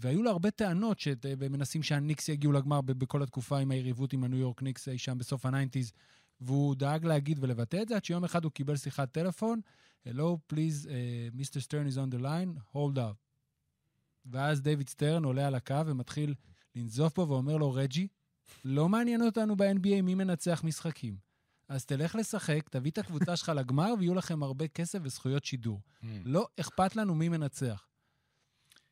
והיו 0.00 0.22
לו 0.22 0.30
הרבה 0.30 0.50
טענות 0.50 0.98
שמנסים 0.98 1.82
שהניקס 1.82 2.28
יגיעו 2.28 2.52
לגמר 2.52 2.80
בכל 2.80 3.22
התקופה 3.22 3.58
עם 3.58 3.70
היריבות 3.70 4.12
עם 4.12 4.24
הניו 4.24 4.38
יורק 4.38 4.62
ניקס 4.62 4.88
אי 4.88 4.98
שם 4.98 5.18
בסוף 5.18 5.46
ה 5.46 5.51
nineties, 5.51 5.92
והוא 6.40 6.74
דאג 6.74 7.04
להגיד 7.04 7.38
ולבטא 7.40 7.82
את 7.82 7.88
זה, 7.88 7.96
עד 7.96 8.04
שיום 8.04 8.24
אחד 8.24 8.44
הוא 8.44 8.52
קיבל 8.52 8.76
שיחת 8.76 9.12
טלפון, 9.12 9.60
Hello, 10.06 10.40
please, 10.48 10.86
uh, 10.86 11.30
Mr. 11.34 11.60
Stern 11.60 11.86
is 11.86 11.98
on 11.98 12.08
the 12.10 12.18
line, 12.18 12.60
hold 12.74 12.98
up. 12.98 13.16
ואז 14.26 14.62
דיוויד 14.62 14.88
סטרן 14.88 15.24
עולה 15.24 15.46
על 15.46 15.54
הקו 15.54 15.86
ומתחיל 15.86 16.34
לנזוף 16.74 17.14
בו 17.14 17.28
ואומר 17.28 17.56
לו, 17.56 17.72
רג'י, 17.72 18.08
לא 18.64 18.88
מעניין 18.88 19.22
אותנו 19.22 19.56
ב-NBA 19.56 20.02
מי 20.02 20.14
מנצח 20.14 20.64
משחקים. 20.64 21.16
אז 21.68 21.84
תלך 21.84 22.14
לשחק, 22.14 22.68
תביא 22.68 22.90
את 22.90 22.98
הקבוצה 22.98 23.36
שלך 23.36 23.48
לגמר 23.48 23.94
ויהיו 23.98 24.14
לכם 24.14 24.42
הרבה 24.42 24.68
כסף 24.68 24.98
וזכויות 25.02 25.44
שידור. 25.44 25.80
לא 26.24 26.48
אכפת 26.60 26.96
לנו 26.96 27.14
מי 27.14 27.28
מנצח. 27.28 27.88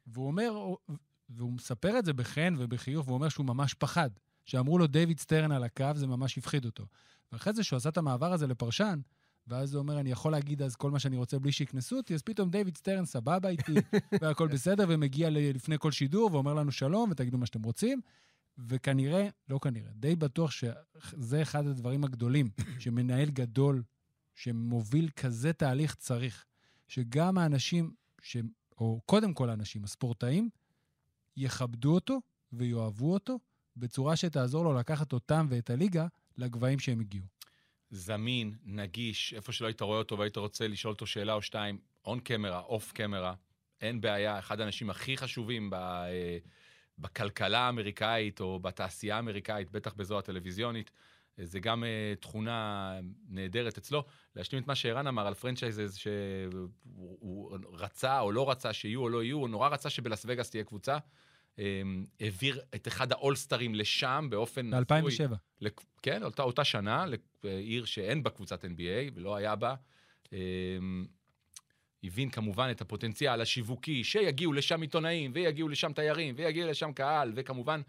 והוא 0.06 0.26
אומר, 0.26 0.74
והוא 1.28 1.52
מספר 1.52 1.98
את 1.98 2.04
זה 2.04 2.12
בחן 2.12 2.54
ובחיוך, 2.58 3.06
והוא 3.06 3.14
אומר 3.14 3.28
שהוא 3.28 3.46
ממש 3.46 3.74
פחד. 3.74 4.10
שאמרו 4.44 4.78
לו 4.78 4.86
דיוויד 4.86 5.20
סטרן 5.20 5.52
על 5.52 5.64
הקו, 5.64 5.90
זה 5.94 6.06
ממש 6.06 6.38
הפחיד 6.38 6.64
אותו. 6.64 6.86
ואחרי 7.32 7.52
זה 7.52 7.64
שהוא 7.64 7.76
עשה 7.76 7.88
את 7.88 7.98
המעבר 7.98 8.32
הזה 8.32 8.46
לפרשן, 8.46 9.00
ואז 9.46 9.74
הוא 9.74 9.82
אומר, 9.82 10.00
אני 10.00 10.10
יכול 10.10 10.32
להגיד 10.32 10.62
אז 10.62 10.76
כל 10.76 10.90
מה 10.90 10.98
שאני 10.98 11.16
רוצה 11.16 11.38
בלי 11.38 11.52
שיקנסו 11.52 11.96
אותי, 11.96 12.14
אז 12.14 12.22
פתאום 12.22 12.50
דיוויד 12.50 12.76
סטרן 12.76 13.04
סבבה 13.04 13.48
איתי, 13.48 13.74
והכל 14.20 14.48
בסדר, 14.48 14.84
ומגיע 14.88 15.30
לפני 15.30 15.76
כל 15.78 15.92
שידור 15.92 16.30
ואומר 16.32 16.54
לנו 16.54 16.72
שלום, 16.72 17.10
ותגידו 17.10 17.38
מה 17.38 17.46
שאתם 17.46 17.62
רוצים. 17.62 18.00
וכנראה, 18.58 19.28
לא 19.48 19.58
כנראה, 19.62 19.90
די 19.94 20.16
בטוח 20.16 20.50
שזה 20.50 21.42
אחד 21.42 21.66
הדברים 21.66 22.04
הגדולים 22.04 22.50
שמנהל 22.78 23.30
גדול, 23.30 23.82
שמוביל 24.34 25.08
כזה 25.16 25.52
תהליך 25.52 25.94
צריך, 25.94 26.44
שגם 26.88 27.38
האנשים, 27.38 27.92
ש... 28.22 28.36
או 28.78 29.00
קודם 29.06 29.34
כל 29.34 29.50
האנשים, 29.50 29.84
הספורטאים, 29.84 30.50
יכבדו 31.36 31.94
אותו 31.94 32.20
ויאהבו 32.52 33.12
אותו 33.12 33.38
בצורה 33.76 34.16
שתעזור 34.16 34.64
לו 34.64 34.74
לקחת 34.74 35.12
אותם 35.12 35.46
ואת 35.50 35.70
הליגה 35.70 36.06
לגבהים 36.36 36.78
שהם 36.78 37.00
הגיעו. 37.00 37.26
זמין, 37.90 38.54
נגיש, 38.64 39.34
איפה 39.34 39.52
שלא 39.52 39.66
היית 39.66 39.80
רואה 39.80 39.98
אותו 39.98 40.18
והיית 40.18 40.36
רוצה 40.36 40.68
לשאול 40.68 40.92
אותו 40.92 41.06
שאלה 41.06 41.32
או 41.32 41.42
שתיים, 41.42 41.78
און 42.04 42.20
קמרה, 42.20 42.60
אוף 42.60 42.92
קמרה, 42.92 43.34
אין 43.80 44.00
בעיה, 44.00 44.38
אחד 44.38 44.60
האנשים 44.60 44.90
הכי 44.90 45.16
חשובים 45.16 45.70
ב, 45.70 45.74
אה, 45.74 46.38
בכלכלה 46.98 47.58
האמריקאית 47.58 48.40
או 48.40 48.60
בתעשייה 48.60 49.16
האמריקאית, 49.16 49.70
בטח 49.70 49.94
בזו 49.94 50.18
הטלוויזיונית. 50.18 50.90
זה 51.44 51.60
גם 51.60 51.84
אה, 51.84 52.14
תכונה 52.20 52.92
נהדרת 53.28 53.78
אצלו. 53.78 54.04
להשלים 54.36 54.62
את 54.62 54.68
מה 54.68 54.74
שערן 54.74 55.06
אמר 55.06 55.26
על 55.26 55.34
franchises 55.34 55.94
שהוא 55.96 56.68
הוא 57.20 57.58
רצה 57.72 58.20
או 58.20 58.32
לא 58.32 58.50
רצה 58.50 58.72
שיהיו 58.72 59.00
או 59.00 59.08
לא 59.08 59.22
יהיו, 59.24 59.36
הוא 59.38 59.48
נורא 59.48 59.68
רצה 59.68 59.90
שבלאס 59.90 60.24
וגאס 60.28 60.50
תהיה 60.50 60.64
קבוצה. 60.64 60.98
אה, 61.58 61.82
העביר 62.20 62.60
את 62.74 62.88
אחד 62.88 63.12
האולסטרים 63.12 63.74
לשם 63.74 64.26
באופן... 64.30 64.70
הזוי. 64.74 65.28
ב-2007. 65.28 65.34
לק- 65.60 65.84
כן, 66.02 66.22
אותה, 66.22 66.42
אותה 66.42 66.64
שנה, 66.64 67.04
לעיר 67.44 67.84
שאין 67.84 68.22
בה 68.22 68.30
קבוצת 68.30 68.64
NBA 68.64 69.10
ולא 69.14 69.36
היה 69.36 69.56
בה. 69.56 69.74
אמ, 70.32 71.06
הבין 72.04 72.30
כמובן 72.30 72.68
את 72.70 72.80
הפוטנציאל 72.80 73.40
השיווקי, 73.40 74.04
שיגיעו 74.04 74.52
לשם 74.52 74.80
עיתונאים, 74.80 75.30
ויגיעו 75.34 75.68
לשם 75.68 75.92
תיירים, 75.92 76.34
ויגיע 76.38 76.66
לשם 76.70 76.92
קהל, 76.92 77.32
וכמובן, 77.34 77.80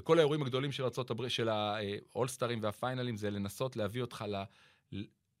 בכל 0.00 0.18
האירועים 0.18 0.42
הגדולים 0.42 0.72
של 0.72 0.84
הברית, 1.10 1.30
של 1.30 1.48
האולסטרים 1.48 2.58
והפיינלים, 2.62 3.16
זה 3.16 3.30
לנסות 3.30 3.76
להביא 3.76 4.00
אותך 4.00 4.24
ל... 4.28 4.42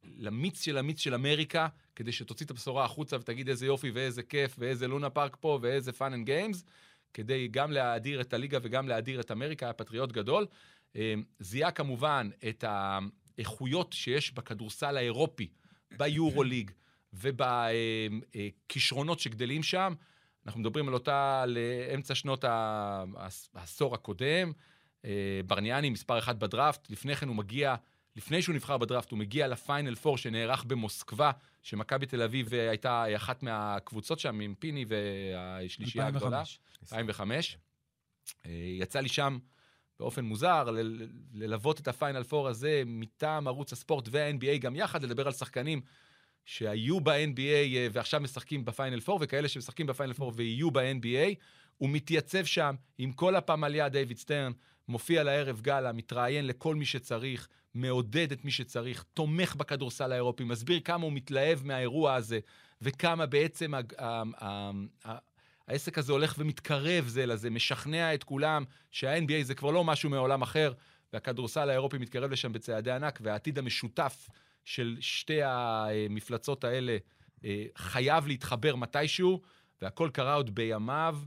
למיץ 0.04 0.62
של 0.62 0.78
המיץ 0.78 1.00
של 1.00 1.14
אמריקה, 1.14 1.68
כדי 1.96 2.12
שתוציא 2.12 2.46
את 2.46 2.50
הבשורה 2.50 2.84
החוצה 2.84 3.16
ותגיד 3.16 3.48
איזה 3.48 3.66
יופי 3.66 3.90
ואיזה 3.90 4.22
כיף 4.22 4.56
ואיזה 4.58 4.88
לונה 4.88 5.10
פארק 5.10 5.36
פה 5.40 5.58
ואיזה 5.62 5.92
fun 5.92 6.12
and 6.12 6.26
games, 6.26 6.64
כדי 7.14 7.48
גם 7.48 7.72
להאדיר 7.72 8.20
את 8.20 8.34
הליגה 8.34 8.58
וגם 8.62 8.88
להאדיר 8.88 9.20
את 9.20 9.30
אמריקה, 9.30 9.66
היה 9.66 9.72
פטריוט 9.72 10.12
גדול. 10.12 10.46
אה, 10.96 11.14
זיהה 11.38 11.70
כמובן 11.70 12.30
את 12.48 12.64
האיכויות 12.68 13.92
שיש 13.92 14.32
בכדורסל 14.32 14.96
האירופי, 14.96 15.48
ביורוליג 15.98 16.70
ובכישרונות 17.12 19.20
שגדלים 19.20 19.62
שם. 19.62 19.94
אנחנו 20.46 20.60
מדברים 20.60 20.88
על 20.88 20.94
אותה 20.94 21.44
לאמצע 21.46 22.14
שנות 22.14 22.44
העשור 23.54 23.94
הקודם. 23.94 24.52
אה, 25.04 25.40
ברניאני 25.46 25.90
מספר 25.90 26.18
אחת 26.18 26.36
בדראפט, 26.36 26.90
לפני 26.90 27.16
כן 27.16 27.28
הוא 27.28 27.36
מגיע, 27.36 27.74
לפני 28.16 28.42
שהוא 28.42 28.54
נבחר 28.54 28.78
בדראפט, 28.78 29.10
הוא 29.10 29.18
מגיע 29.18 29.48
לפיינל 29.48 29.94
פור 29.94 30.18
שנערך 30.18 30.64
במוסקבה, 30.64 31.30
שמכבי 31.62 32.06
תל 32.06 32.22
אביב 32.22 32.54
אה, 32.54 32.70
הייתה 32.70 33.16
אחת 33.16 33.42
מהקבוצות 33.42 34.18
שם, 34.18 34.40
עם 34.40 34.54
פיני 34.54 34.84
והשלישייה 34.88 36.06
הגדולה. 36.06 36.40
2005. 36.40 36.58
2005. 36.82 37.58
אה, 38.46 38.50
יצא 38.80 39.00
לי 39.00 39.08
שם 39.08 39.38
באופן 39.98 40.24
מוזר 40.24 40.68
ללוות 41.32 41.80
את 41.80 41.88
הפיינל 41.88 42.22
פור 42.22 42.48
הזה 42.48 42.82
מטעם 42.86 43.48
ערוץ 43.48 43.72
הספורט 43.72 44.08
וה-NBA 44.10 44.58
גם 44.58 44.76
יחד, 44.76 45.02
לדבר 45.02 45.26
על 45.26 45.32
שחקנים 45.32 45.80
שהיו 46.44 47.00
ב-NBA 47.00 47.76
אה, 47.76 47.86
ועכשיו 47.92 48.20
משחקים 48.20 48.64
בפיינל 48.64 49.00
פור, 49.00 49.18
וכאלה 49.22 49.48
שמשחקים 49.48 49.86
בפיינל 49.86 50.12
פור 50.12 50.32
ויהיו 50.36 50.70
ב-NBA. 50.70 51.34
הוא 51.76 51.90
מתייצב 51.90 52.44
שם 52.44 52.74
עם 52.98 53.12
כל 53.12 53.36
הפמליה, 53.36 53.88
דיוויד 53.88 54.18
סטרן, 54.18 54.52
מופיע 54.88 55.22
לערב 55.22 55.60
גאלה, 55.60 55.92
מתראיין 55.92 56.46
לכל 56.46 56.74
מי 56.74 56.84
שצריך, 56.86 57.48
מעודד 57.74 58.32
את 58.32 58.44
מי 58.44 58.50
שצריך, 58.50 59.04
תומך 59.14 59.56
בכדורסל 59.56 60.12
האירופי, 60.12 60.44
מסביר 60.44 60.80
כמה 60.80 61.04
הוא 61.04 61.12
מתלהב 61.12 61.64
מהאירוע 61.64 62.14
הזה, 62.14 62.38
וכמה 62.82 63.26
בעצם 63.26 63.74
ה- 63.74 63.80
ה- 63.98 64.22
ה- 64.38 64.70
ה- 65.04 65.18
העסק 65.68 65.98
הזה 65.98 66.12
הולך 66.12 66.34
ומתקרב 66.38 67.04
זה 67.08 67.26
לזה, 67.26 67.50
משכנע 67.50 68.14
את 68.14 68.24
כולם 68.24 68.64
שה-NBA 68.90 69.42
זה 69.42 69.54
כבר 69.54 69.70
לא 69.70 69.84
משהו 69.84 70.10
מעולם 70.10 70.42
אחר, 70.42 70.72
והכדורסל 71.12 71.70
האירופי 71.70 71.98
מתקרב 71.98 72.30
לשם 72.30 72.52
בצעדי 72.52 72.90
ענק, 72.90 73.18
והעתיד 73.22 73.58
המשותף 73.58 74.28
של 74.64 74.96
שתי 75.00 75.42
המפלצות 75.42 76.64
האלה 76.64 76.96
אה, 77.44 77.64
חייב 77.76 78.26
להתחבר 78.26 78.76
מתישהו, 78.76 79.40
והכל 79.82 80.10
קרה 80.12 80.34
עוד 80.34 80.54
בימיו. 80.54 81.18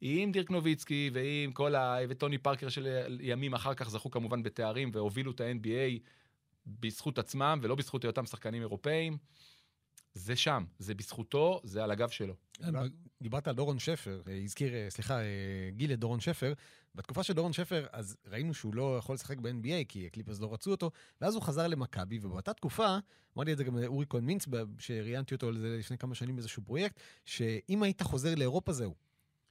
עם 0.00 0.32
דירק 0.32 0.50
נוביצקי 0.50 1.10
ועם 1.12 1.52
כל 1.52 1.74
ה... 1.74 1.96
וטוני 2.08 2.38
פארקר 2.38 2.68
של 2.68 2.88
ימים 3.20 3.54
אחר 3.54 3.74
כך 3.74 3.90
זכו 3.90 4.10
כמובן 4.10 4.42
בתארים 4.42 4.90
והובילו 4.94 5.30
את 5.32 5.40
ה-NBA 5.40 5.98
בזכות 6.66 7.18
עצמם 7.18 7.58
ולא 7.62 7.74
בזכות 7.74 8.04
היותם 8.04 8.26
שחקנים 8.26 8.62
אירופאים. 8.62 9.16
זה 10.14 10.36
שם, 10.36 10.64
זה 10.78 10.94
בזכותו, 10.94 11.60
זה 11.64 11.84
על 11.84 11.90
הגב 11.90 12.08
שלו. 12.08 12.34
דיבר- 12.60 12.86
דיברת 13.22 13.48
על 13.48 13.54
דורון 13.54 13.78
שפר, 13.78 14.20
אה, 14.28 14.36
הזכיר, 14.44 14.74
אה, 14.74 14.86
סליחה, 14.90 15.18
גיל 15.70 15.92
את 15.92 15.98
דורון 15.98 16.20
שפר. 16.20 16.52
בתקופה 16.94 17.22
של 17.22 17.32
דורון 17.32 17.52
שפר, 17.52 17.86
אז 17.92 18.16
ראינו 18.26 18.54
שהוא 18.54 18.74
לא 18.74 18.96
יכול 18.98 19.14
לשחק 19.14 19.38
ב-NBA, 19.38 19.84
כי 19.88 20.06
הקליפרס 20.06 20.40
לא 20.40 20.52
רצו 20.52 20.70
אותו, 20.70 20.90
ואז 21.20 21.34
הוא 21.34 21.42
חזר 21.42 21.66
למכבי, 21.66 22.18
ובאותה 22.22 22.52
תקופה, 22.52 22.98
אמר 23.36 23.44
לי 23.44 23.52
את 23.52 23.58
זה 23.58 23.64
גם 23.64 23.84
אורי 23.86 24.06
כהן 24.08 24.24
מינץ, 24.24 24.46
שראיינתי 24.78 25.34
אותו 25.34 25.48
על 25.48 25.58
זה 25.58 25.76
לפני 25.78 25.98
כמה 25.98 26.14
שנים 26.14 26.36
באיזשהו 26.36 26.62
פרויקט, 26.62 27.00
שאם 27.24 27.82
היית 27.82 28.02
חוזר 28.02 28.34
לאירופה 28.34 28.72
זהו. 28.72 28.94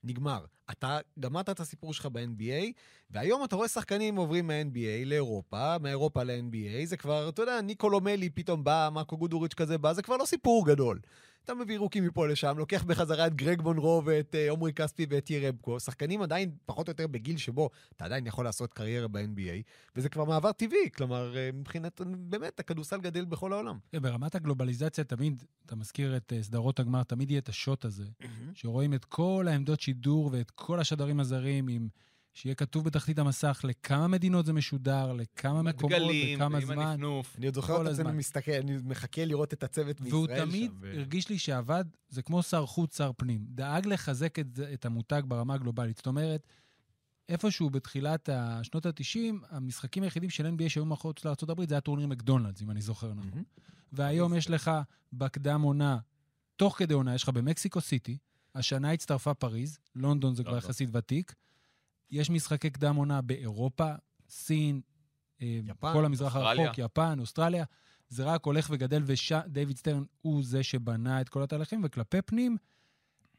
נגמר. 0.03 0.45
אתה 0.71 0.99
גמרת 1.19 1.49
את 1.49 1.59
הסיפור 1.59 1.93
שלך 1.93 2.05
ב-NBA, 2.05 2.71
והיום 3.09 3.43
אתה 3.43 3.55
רואה 3.55 3.67
שחקנים 3.67 4.15
עוברים 4.15 4.47
מה-NBA 4.47 5.05
לאירופה, 5.05 5.77
מאירופה 5.77 6.23
ל-NBA, 6.23 6.85
זה 6.85 6.97
כבר, 6.97 7.29
אתה 7.29 7.41
יודע, 7.41 7.61
ניקולו 7.61 8.01
מלי 8.01 8.29
פתאום 8.29 8.63
בא, 8.63 8.89
מרקו 8.91 9.17
גודוריץ' 9.17 9.53
כזה 9.53 9.77
בא, 9.77 9.93
זה 9.93 10.01
כבר 10.01 10.17
לא 10.17 10.25
סיפור 10.25 10.65
גדול. 10.67 10.99
אתה 11.47 11.55
מביא 11.55 11.79
רוקים 11.79 12.05
מפה 12.05 12.27
לשם, 12.27 12.57
לוקח 12.57 12.83
בחזרה 12.83 13.27
את 13.27 13.35
גרג 13.35 13.61
מונרו 13.61 14.01
ואת 14.05 14.35
אה, 14.35 14.49
עומרי 14.49 14.73
כספי 14.73 15.05
ואת 15.09 15.29
ירבקו, 15.29 15.79
שחקנים 15.79 16.21
עדיין 16.21 16.51
פחות 16.65 16.87
או 16.87 16.91
יותר 16.91 17.07
בגיל 17.07 17.37
שבו 17.37 17.69
אתה 17.95 18.05
עדיין 18.05 18.27
יכול 18.27 18.45
לעשות 18.45 18.73
קריירה 18.73 19.07
ב-NBA, 19.07 19.63
וזה 19.95 20.09
כבר 20.09 20.25
מעבר 20.25 20.51
טבעי, 20.51 20.89
כלומר, 20.95 21.37
אה, 21.37 21.49
מבחינת, 21.53 22.01
באמת, 22.17 22.59
הכדורסל 22.59 23.01
גדל 23.01 23.25
בכל 23.25 23.53
העולם. 23.53 23.77
כן, 23.91 24.01
ברמת 24.01 24.35
הגלובליזציה 24.35 25.03
תמיד, 25.03 25.43
אתה 25.65 25.75
מזכיר 25.75 26.17
את 26.17 26.33
אה, 26.33 26.43
סדרות 26.43 26.79
הגמר, 26.79 27.03
תמיד 27.03 27.31
יהיה 27.31 27.39
את 27.39 27.49
השוט 27.49 27.85
הזה, 27.85 28.05
שרואים 28.53 28.93
את 28.93 29.05
כל 29.05 29.45
העמדות 29.49 29.81
שידור 29.81 30.29
ואת 30.33 30.51
כל 30.51 30.79
השדרים 30.79 31.19
הזרים 31.19 31.67
עם... 31.67 31.87
שיהיה 32.37 32.55
כתוב 32.55 32.85
בתחתית 32.85 33.19
המסך 33.19 33.61
לכמה 33.63 34.07
מדינות 34.07 34.45
זה 34.45 34.53
משודר, 34.53 35.13
לכמה 35.13 35.61
מקומות, 35.61 35.91
הדגלים, 35.91 36.39
לכמה 36.39 36.57
עם 36.57 36.65
זמן. 36.65 36.79
הנפנוף. 36.79 37.35
אני 37.37 37.45
עוד 37.45 37.55
זוכר 37.55 37.81
את 37.81 37.87
הזמן. 37.87 38.17
מסתכל, 38.17 38.51
אני 38.51 38.77
מחכה 38.83 39.25
לראות 39.25 39.53
את 39.53 39.63
הצוות 39.63 40.01
מישראל 40.01 40.15
והוא 40.15 40.27
שם. 40.27 40.45
תמיד 40.45 40.71
ו- 40.79 40.91
הרגיש 40.91 41.29
לי 41.29 41.39
שעבד, 41.39 41.85
זה 42.09 42.21
כמו 42.21 42.43
שר 42.43 42.65
חוץ, 42.65 42.97
שר 42.97 43.11
פנים. 43.17 43.45
דאג 43.49 43.87
לחזק 43.87 44.39
את, 44.39 44.45
את 44.73 44.85
המותג 44.85 45.21
ברמה 45.27 45.53
הגלובלית. 45.53 45.97
זאת 45.97 46.07
אומרת, 46.07 46.47
איפשהו 47.29 47.69
בתחילת 47.69 48.29
שנות 48.63 48.85
ה-90, 48.85 49.19
המשחקים 49.49 50.03
היחידים 50.03 50.29
של 50.29 50.45
NBA 50.45 50.69
שהיו 50.69 50.85
מחוץ 50.85 51.25
לארה"ב 51.25 51.67
זה 51.67 51.75
היה 51.75 51.81
טורניר 51.81 52.07
מקדונלדס, 52.07 52.61
אם 52.61 52.71
אני 52.71 52.81
זוכר 52.81 53.13
נכון. 53.13 53.43
והיום 53.91 54.33
יש 54.33 54.49
לך 54.49 54.71
בקדם 55.13 55.61
עונה, 55.61 55.97
תוך 56.55 56.77
כדי 56.77 56.93
עונה, 56.93 57.15
יש 57.15 57.23
לך 57.23 57.29
במקסיקו 57.29 57.81
סיטי, 57.81 58.17
השנה 58.55 58.91
הצטרפה 58.91 59.33
פריז, 59.33 59.79
לונדון 59.95 60.35
זה 60.35 60.43
כבר 60.43 60.51
לונדון. 60.51 60.69
יחסית 60.69 60.89
ותיק, 60.93 61.35
יש 62.11 62.29
משחקי 62.29 62.69
קדם 62.69 62.95
עונה 62.95 63.21
באירופה, 63.21 63.91
סין, 64.29 64.81
אה, 65.41 65.59
יפן, 65.65 65.93
כל 65.93 66.05
המזרח 66.05 66.35
אוסטרליה. 66.35 66.65
הרחוק, 66.65 66.77
יפן, 66.77 67.19
אוסטרליה, 67.19 67.65
זה 68.09 68.23
רק 68.23 68.45
הולך 68.45 68.67
וגדל, 68.71 69.03
ודייוויד 69.05 69.77
סטרן 69.77 70.03
הוא 70.21 70.43
זה 70.43 70.63
שבנה 70.63 71.21
את 71.21 71.29
כל 71.29 71.43
התהליכים, 71.43 71.81
וכלפי 71.83 72.21
פנים, 72.21 72.57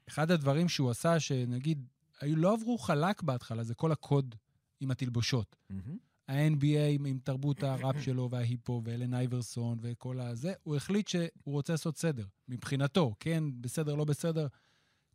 אחד 0.09 0.31
הדברים 0.31 0.69
שהוא 0.69 0.91
עשה, 0.91 1.21
שנגיד, 1.21 1.87
לא 2.23 2.53
עברו 2.53 2.79
חלק 2.79 3.23
בהתחלה, 3.23 3.65
זה 3.65 3.75
כל 3.75 3.93
הקוד 3.93 4.35
עם 4.81 4.91
התלבושות. 4.91 5.57
מהמם. 5.71 5.97
ה-NBA 6.29 7.07
עם 7.07 7.19
תרבות 7.25 7.63
הראפ 7.63 7.97
שלו 8.05 8.31
וההיפו 8.31 8.83
ואלן 8.85 9.15
אייברסון 9.15 9.79
וכל 9.81 10.21
הזה, 10.21 10.53
הוא 10.63 10.77
החליט 10.77 11.09
שהוא 11.09 11.29
רוצה 11.45 11.73
לעשות 11.73 11.99
סדר, 11.99 12.25
מבחינתו, 12.49 13.15
כן, 13.21 13.45
בסדר, 13.61 13.95
לא 13.95 14.05
בסדר, 14.05 14.47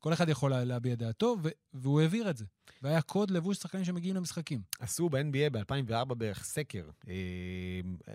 כל 0.04 0.14
אחד 0.14 0.30
יכול 0.30 0.52
לה- 0.52 0.64
להביע 0.64 0.96
דעתו, 0.96 1.36
ו- 1.44 1.50
והוא 1.74 2.02
העביר 2.02 2.30
את 2.30 2.38
זה. 2.38 2.46
והיה 2.82 3.02
קוד 3.02 3.32
לבוש 3.32 3.58
שחקנים 3.58 3.86
שמגיעים 3.86 4.16
למשחקים. 4.16 4.62
עשו 4.80 5.10
ב-NBA 5.10 5.50
ב-2004 5.52 6.14
בערך 6.14 6.44
סקר, 6.44 6.90
אה, 7.08 7.14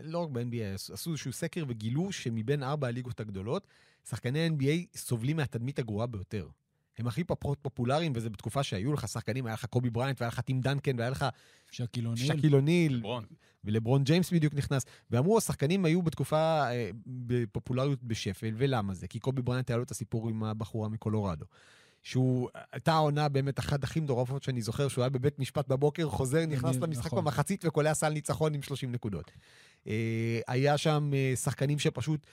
לא 0.02 0.18
רק 0.18 0.28
ב-NBA, 0.30 0.92
עשו 0.92 1.10
איזשהו 1.10 1.32
סקר 1.32 1.64
וגילו 1.68 2.12
שמבין 2.12 2.62
ארבע 2.62 2.86
הליגות 2.88 3.20
הגדולות, 3.20 3.66
שחקני 4.08 4.48
NBA 4.48 4.98
סובלים 4.98 5.36
מהתדמית 5.36 5.78
הגרועה 5.78 6.06
ביותר. 6.06 6.48
הם 6.98 7.06
הכי 7.06 7.24
פחות 7.24 7.58
פופולריים, 7.62 8.12
וזה 8.14 8.30
בתקופה 8.30 8.62
שהיו 8.62 8.92
לך 8.92 9.08
שחקנים, 9.08 9.46
היה 9.46 9.54
לך 9.54 9.64
קובי 9.64 9.90
בריינט, 9.90 10.20
והיה 10.20 10.28
לך 10.28 10.40
טים 10.40 10.60
דנקן, 10.60 10.98
והיה 10.98 11.10
לך 11.10 11.26
שקיל 11.70 12.06
אוניל, 12.06 12.26
שקיל 12.36 12.54
אוניל. 12.54 13.02
ולברון 13.64 14.04
ג'יימס 14.04 14.30
בדיוק 14.32 14.54
נכנס, 14.54 14.82
ואמרו, 15.10 15.38
השחקנים 15.38 15.84
היו 15.84 16.02
בתקופה 16.02 16.70
אה, 16.70 16.90
בפופולריות 17.06 18.02
בשפל, 18.04 18.54
ולמה 18.56 18.94
זה? 18.94 19.06
כי 19.08 19.18
קובי 19.18 19.42
בריינט 19.42 19.70
היה 19.70 19.76
לו 19.76 19.82
את 19.82 19.90
הסיפור 19.90 20.28
עם 20.28 20.44
הבחורה 20.44 20.88
מקולורדו. 20.88 21.44
שהוא, 22.02 22.48
הייתה 22.72 22.92
העונה 22.92 23.28
באמת 23.28 23.58
אחת 23.58 23.84
הכי 23.84 24.00
מטורפות 24.00 24.42
שאני 24.42 24.62
זוכר, 24.62 24.88
שהוא 24.88 25.02
היה 25.02 25.08
בבית 25.08 25.38
משפט 25.38 25.68
בבוקר, 25.68 26.08
חוזר, 26.08 26.46
נכנס 26.46 26.76
נכון. 26.76 26.88
למשחק 26.88 27.12
במחצית 27.12 27.64
וקולע 27.64 27.94
סל 27.94 28.08
ניצחון 28.08 28.54
עם 28.54 28.62
30 28.62 28.92
נקודות. 28.92 29.30
אה, 29.86 30.40
היה 30.48 30.78
שם 30.78 31.10
אה, 31.14 31.36
שחקנים 31.36 31.78
שפשוט 31.78 32.26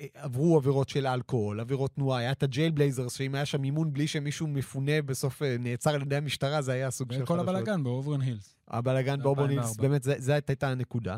אה, 0.00 0.06
עברו 0.14 0.56
עבירות 0.56 0.88
של 0.88 1.06
אלכוהול, 1.06 1.60
עבירות 1.60 1.94
תנועה, 1.94 2.18
היה 2.18 2.32
את 2.32 2.42
ה-Jail 2.42 2.70
Blazers, 2.70 3.14
שאם 3.14 3.34
היה 3.34 3.46
שם 3.46 3.64
אימון 3.64 3.92
בלי 3.92 4.06
שמישהו 4.06 4.46
מפונה, 4.46 5.02
בסוף 5.02 5.42
נעצר 5.58 5.94
על 5.94 6.02
ידי 6.02 6.16
המשטרה, 6.16 6.62
זה 6.62 6.72
היה 6.72 6.90
סוג 6.90 7.12
של 7.12 7.22
וכל 7.22 7.38
חדשות. 7.38 7.48
הבלאגן 7.48 7.84
באובורן 7.84 8.20
הילס. 8.20 8.56
הבלאגן 8.68 9.18
ב- 9.18 9.22
באובורן 9.22 9.50
2004. 9.50 9.66
הילס, 9.66 9.76
באמת, 9.76 10.22
זאת 10.22 10.50
הייתה 10.50 10.68
הנקודה. 10.68 11.16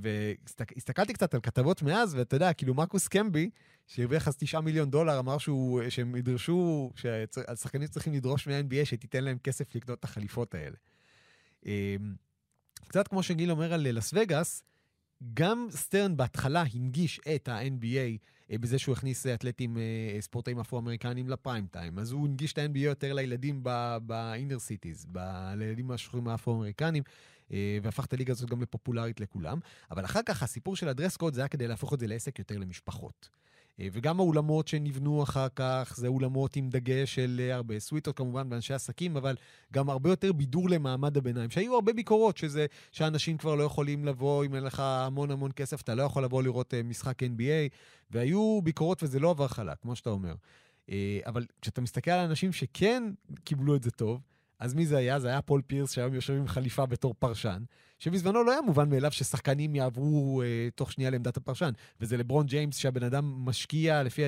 והסתכלתי 0.00 1.12
קצת 1.12 1.34
על 1.34 1.40
כתבות 1.40 1.82
מאז, 1.82 2.14
ואתה 2.14 2.36
יודע, 2.36 2.52
כאילו 2.52 2.74
מרקוס 2.74 3.08
קמבי, 3.08 3.50
שהרוויח 3.86 4.28
אז 4.28 4.36
9 4.36 4.60
מיליון 4.60 4.90
דולר, 4.90 5.18
אמר 5.18 5.38
שהוא, 5.38 5.82
שהם 5.88 6.16
ידרשו, 6.16 6.90
שהשחקנים 6.96 7.88
צריכים 7.88 8.12
לדרוש 8.12 8.46
מה-NBA 8.46 8.84
שתיתן 8.84 9.24
להם 9.24 9.38
כסף 9.38 9.74
לקנות 9.74 9.98
את 9.98 10.04
החליפות 10.04 10.54
האלה. 10.54 10.76
אה, 11.66 11.96
קצת 12.88 13.08
כמו 13.08 13.22
שגיל 13.22 13.50
אומר 13.50 13.72
על 13.72 13.88
לס 13.90 14.14
וגאס, 14.14 14.62
גם 15.34 15.66
סטרן 15.70 16.16
בהתחלה 16.16 16.64
הנגיש 16.74 17.20
את 17.34 17.48
ה-NBA 17.48 18.18
אה, 18.50 18.58
בזה 18.58 18.78
שהוא 18.78 18.92
הכניס 18.92 19.26
אה, 19.26 19.34
אתלטים, 19.34 19.78
אה, 19.78 20.20
ספורטאים 20.20 20.58
אפרו-אמריקנים 20.60 21.28
ל-prime 21.28 21.66
time. 21.66 21.98
אז 21.98 22.12
הוא 22.12 22.26
הנגיש 22.26 22.52
את 22.52 22.58
ה-NBA 22.58 22.78
יותר 22.78 23.12
לילדים 23.12 23.64
ב-inner 24.02 24.58
cities, 24.58 25.06
לילדים 25.56 25.90
השחורים 25.90 26.28
האפרו-אמריקנים, 26.28 27.02
אה, 27.06 27.12
והפך 27.82 28.04
את 28.04 28.12
הליגה 28.12 28.32
הזאת 28.32 28.50
גם 28.50 28.62
לפופולרית 28.62 29.20
לכולם. 29.20 29.58
אבל 29.90 30.04
אחר 30.04 30.20
כך 30.26 30.42
הסיפור 30.42 30.76
של 30.76 30.88
ה-dress 30.88 31.16
code 31.16 31.34
זה 31.34 31.40
היה 31.40 31.48
כדי 31.48 31.68
להפוך 31.68 31.94
את 31.94 32.00
זה 32.00 32.06
לעסק 32.06 32.38
יותר 32.38 32.58
למשפחות. 32.58 33.28
אה, 33.80 33.88
וגם 33.92 34.20
האולמות 34.20 34.68
שנבנו 34.68 35.22
אחר 35.22 35.46
כך, 35.56 35.94
זה 35.96 36.08
אולמות 36.08 36.56
עם 36.56 36.68
דגש 36.70 37.14
של 37.14 37.40
אה, 37.44 37.54
הרבה 37.54 37.80
סוויטות 37.80 38.16
כמובן 38.16 38.48
באנשי 38.48 38.74
עסקים, 38.74 39.16
אבל 39.16 39.36
גם 39.72 39.90
הרבה 39.90 40.10
יותר 40.10 40.32
בידור 40.32 40.70
למעמד 40.70 41.16
הביניים, 41.16 41.50
שהיו 41.50 41.74
הרבה 41.74 41.92
ביקורות, 41.92 42.36
שזה 42.36 42.66
שאנשים 42.92 43.38
כבר 43.38 43.54
לא 43.54 43.62
יכולים 43.62 44.04
לבוא, 44.04 44.44
אם 44.44 44.54
אין 44.54 44.64
לך 44.64 44.80
המון 44.80 45.30
המון 45.30 45.50
כסף, 45.56 45.80
אתה 45.80 45.94
לא 45.94 46.02
יכול 46.02 46.24
לבוא 46.24 46.42
לראות 46.42 46.74
אה, 46.74 46.82
משחק 46.82 47.22
NBA, 47.22 47.74
והיו 48.10 48.60
ביקורות 48.62 49.02
וזה 49.02 49.18
לא 49.20 49.30
עבר 49.30 49.48
חלק, 49.48 49.78
כמו 49.82 49.96
שאתה 49.96 50.10
אומר. 50.10 50.34
אה, 50.90 51.20
אבל 51.26 51.46
כשאתה 51.60 51.80
מסתכל 51.80 52.10
על 52.10 52.24
אנשים 52.26 52.52
שכן 52.52 53.02
קיבלו 53.44 53.76
את 53.76 53.82
זה 53.82 53.90
טוב, 53.90 54.20
אז 54.58 54.74
מי 54.74 54.86
זה 54.86 54.96
היה? 54.96 55.20
זה 55.20 55.28
היה 55.28 55.42
פול 55.42 55.62
פירס, 55.66 55.92
שהיום 55.92 56.14
יושב 56.14 56.32
עם 56.32 56.48
חליפה 56.48 56.86
בתור 56.86 57.14
פרשן, 57.18 57.62
שבזמנו 57.98 58.44
לא 58.44 58.52
היה 58.52 58.60
מובן 58.60 58.90
מאליו 58.90 59.12
ששחקנים 59.12 59.74
יעברו 59.74 60.42
אה, 60.42 60.68
תוך 60.74 60.92
שנייה 60.92 61.10
לעמדת 61.10 61.36
הפרשן. 61.36 61.70
וזה 62.00 62.16
לברון 62.16 62.46
ג'יימס, 62.46 62.76
שהבן 62.76 63.02
אדם 63.02 63.44
משקיע, 63.44 64.02
לפי 64.02 64.22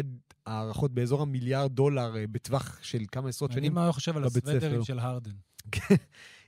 הערכות, 0.47 0.95
באזור 0.95 1.23
המיליארד 1.23 1.73
דולר 1.73 2.17
אה, 2.17 2.25
בטווח 2.27 2.79
של 2.83 3.03
כמה 3.13 3.29
עשרות 3.29 3.53
שנים. 3.53 3.75
מה 3.75 3.85
הוא 3.85 3.93
חושב 3.93 4.17
על. 4.17 4.25
הסוודרים 4.25 4.85
של 4.85 4.99
הרדן. 4.99 5.31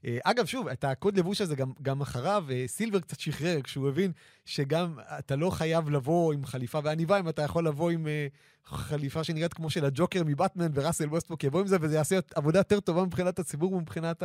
אה, 0.05 0.19
אגב, 0.25 0.47
שוב, 0.47 0.69
את 0.69 0.85
הקוד 0.85 1.19
לבוש 1.19 1.41
הזה 1.41 1.57
גם, 1.57 1.73
גם 1.83 2.01
אחריו, 2.01 2.45
אה, 2.51 2.65
סילבר 2.67 3.01
קצת 3.01 3.21
שחרר 3.21 3.63
כשהוא 3.63 3.89
הבין 3.89 4.13
שגם 4.45 4.99
אתה 5.19 5.37
לא 5.37 5.51
חייב 5.51 5.91
לבוא 5.91 6.33
עם 6.33 6.45
חליפה 6.45 6.81
ועניבה, 6.85 7.21
אם 7.21 7.29
אתה 7.29 7.43
יכול 7.43 7.67
לבוא 7.67 7.91
עם 7.91 8.07
אה, 8.07 8.27
חליפה 8.65 9.25
שנראית 9.25 9.55
כמו 9.55 9.71
של 9.71 9.85
הג'וקר 9.85 10.25
מבטמן 10.25 10.71
וראסל 10.75 11.09
ווסטבוק 11.09 11.45
יבוא 11.45 11.61
עם 11.61 11.67
זה, 11.67 11.77
וזה 11.81 11.95
יעשה 11.95 12.19
עבודה 12.35 12.59
יותר 12.59 12.81
טובה 12.81 13.05
מבחינת 13.05 13.39
הציבור 13.39 13.73
ומבחינת 13.73 14.23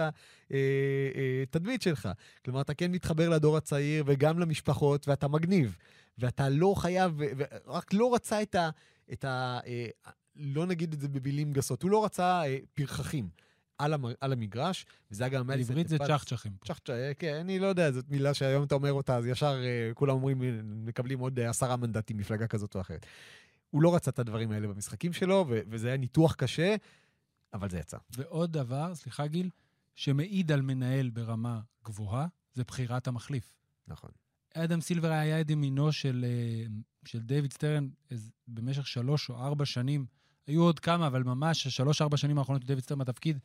התדמית 1.43 1.81
שלך. 1.81 2.09
כלומר, 2.45 2.61
אתה 2.61 2.73
כן 2.73 2.91
מתחבר 2.91 3.29
לדור 3.29 3.57
הצעיר 3.57 4.03
וגם 4.07 4.39
למשפחות, 4.39 5.07
ואתה 5.07 5.27
מגניב. 5.27 5.77
ואתה 6.17 6.49
לא 6.49 6.73
חייב, 6.77 7.11
ורק 7.37 7.93
לא 7.93 8.15
רצה 8.15 8.41
את 8.41 8.55
ה... 8.55 8.69
את 9.13 9.25
ה 9.25 9.59
לא 10.35 10.65
נגיד 10.65 10.93
את 10.93 10.99
זה 10.99 11.07
במילים 11.07 11.53
גסות, 11.53 11.83
הוא 11.83 11.91
לא 11.91 12.05
רצה 12.05 12.41
פרחחים. 12.73 13.29
על, 13.83 13.93
המ, 13.93 14.05
על 14.21 14.33
המגרש, 14.33 14.85
וזה 15.11 15.23
היה 15.23 15.29
גם... 15.29 15.47
בעברית 15.47 15.87
זה 15.87 15.97
צ'חצ'חים. 15.97 16.51
צ'חצ'ה, 16.65 16.93
אה, 16.93 17.13
כן, 17.13 17.35
אני 17.35 17.59
לא 17.59 17.67
יודע, 17.67 17.91
זאת 17.91 18.09
מילה 18.09 18.33
שהיום 18.33 18.63
אתה 18.63 18.75
אומר 18.75 18.93
אותה, 18.93 19.17
אז 19.17 19.25
ישר 19.25 19.61
אה, 19.63 19.93
כולם 19.93 20.13
אומרים, 20.13 20.43
אה, 20.43 20.49
מקבלים 20.63 21.19
עוד 21.19 21.39
עשרה 21.39 21.75
מנדטים, 21.77 22.17
מפלגה 22.17 22.47
כזאת 22.47 22.75
או 22.75 22.81
אחרת. 22.81 23.05
הוא 23.69 23.81
לא 23.81 23.95
רצה 23.95 24.11
את 24.11 24.19
הדברים 24.19 24.51
האלה 24.51 24.67
במשחקים 24.67 25.13
שלו, 25.13 25.45
ו- 25.49 25.59
וזה 25.67 25.87
היה 25.87 25.97
ניתוח 25.97 26.35
קשה, 26.35 26.75
אבל 27.53 27.69
זה 27.69 27.79
יצא. 27.79 27.97
ועוד 28.17 28.53
דבר, 28.53 28.95
סליחה 28.95 29.27
גיל, 29.27 29.49
שמעיד 29.95 30.51
על 30.51 30.61
מנהל 30.61 31.09
ברמה 31.09 31.59
גבוהה, 31.85 32.27
זה 32.53 32.63
בחירת 32.63 33.07
המחליף. 33.07 33.55
נכון. 33.87 34.09
אדם 34.53 34.81
סילבר 34.81 35.11
היה 35.11 35.39
יד 35.39 35.49
ימינו 35.49 35.91
של, 35.91 36.25
של 37.05 37.19
דיוויד 37.19 37.53
סטרן 37.53 37.87
במשך 38.47 38.87
שלוש 38.87 39.29
או 39.29 39.43
ארבע 39.43 39.65
שנים. 39.65 40.05
היו 40.47 40.63
עוד 40.63 40.79
כמה, 40.79 41.07
אבל 41.07 41.23
ממש 41.23 41.67
השלוש-ארבע 41.67 42.17
שנים 42.17 42.37
האחרונות 42.37 42.61
של 42.61 42.67
דיוויד 42.67 42.83
סטרן 42.83 42.97
בתפקיד, 42.97 43.39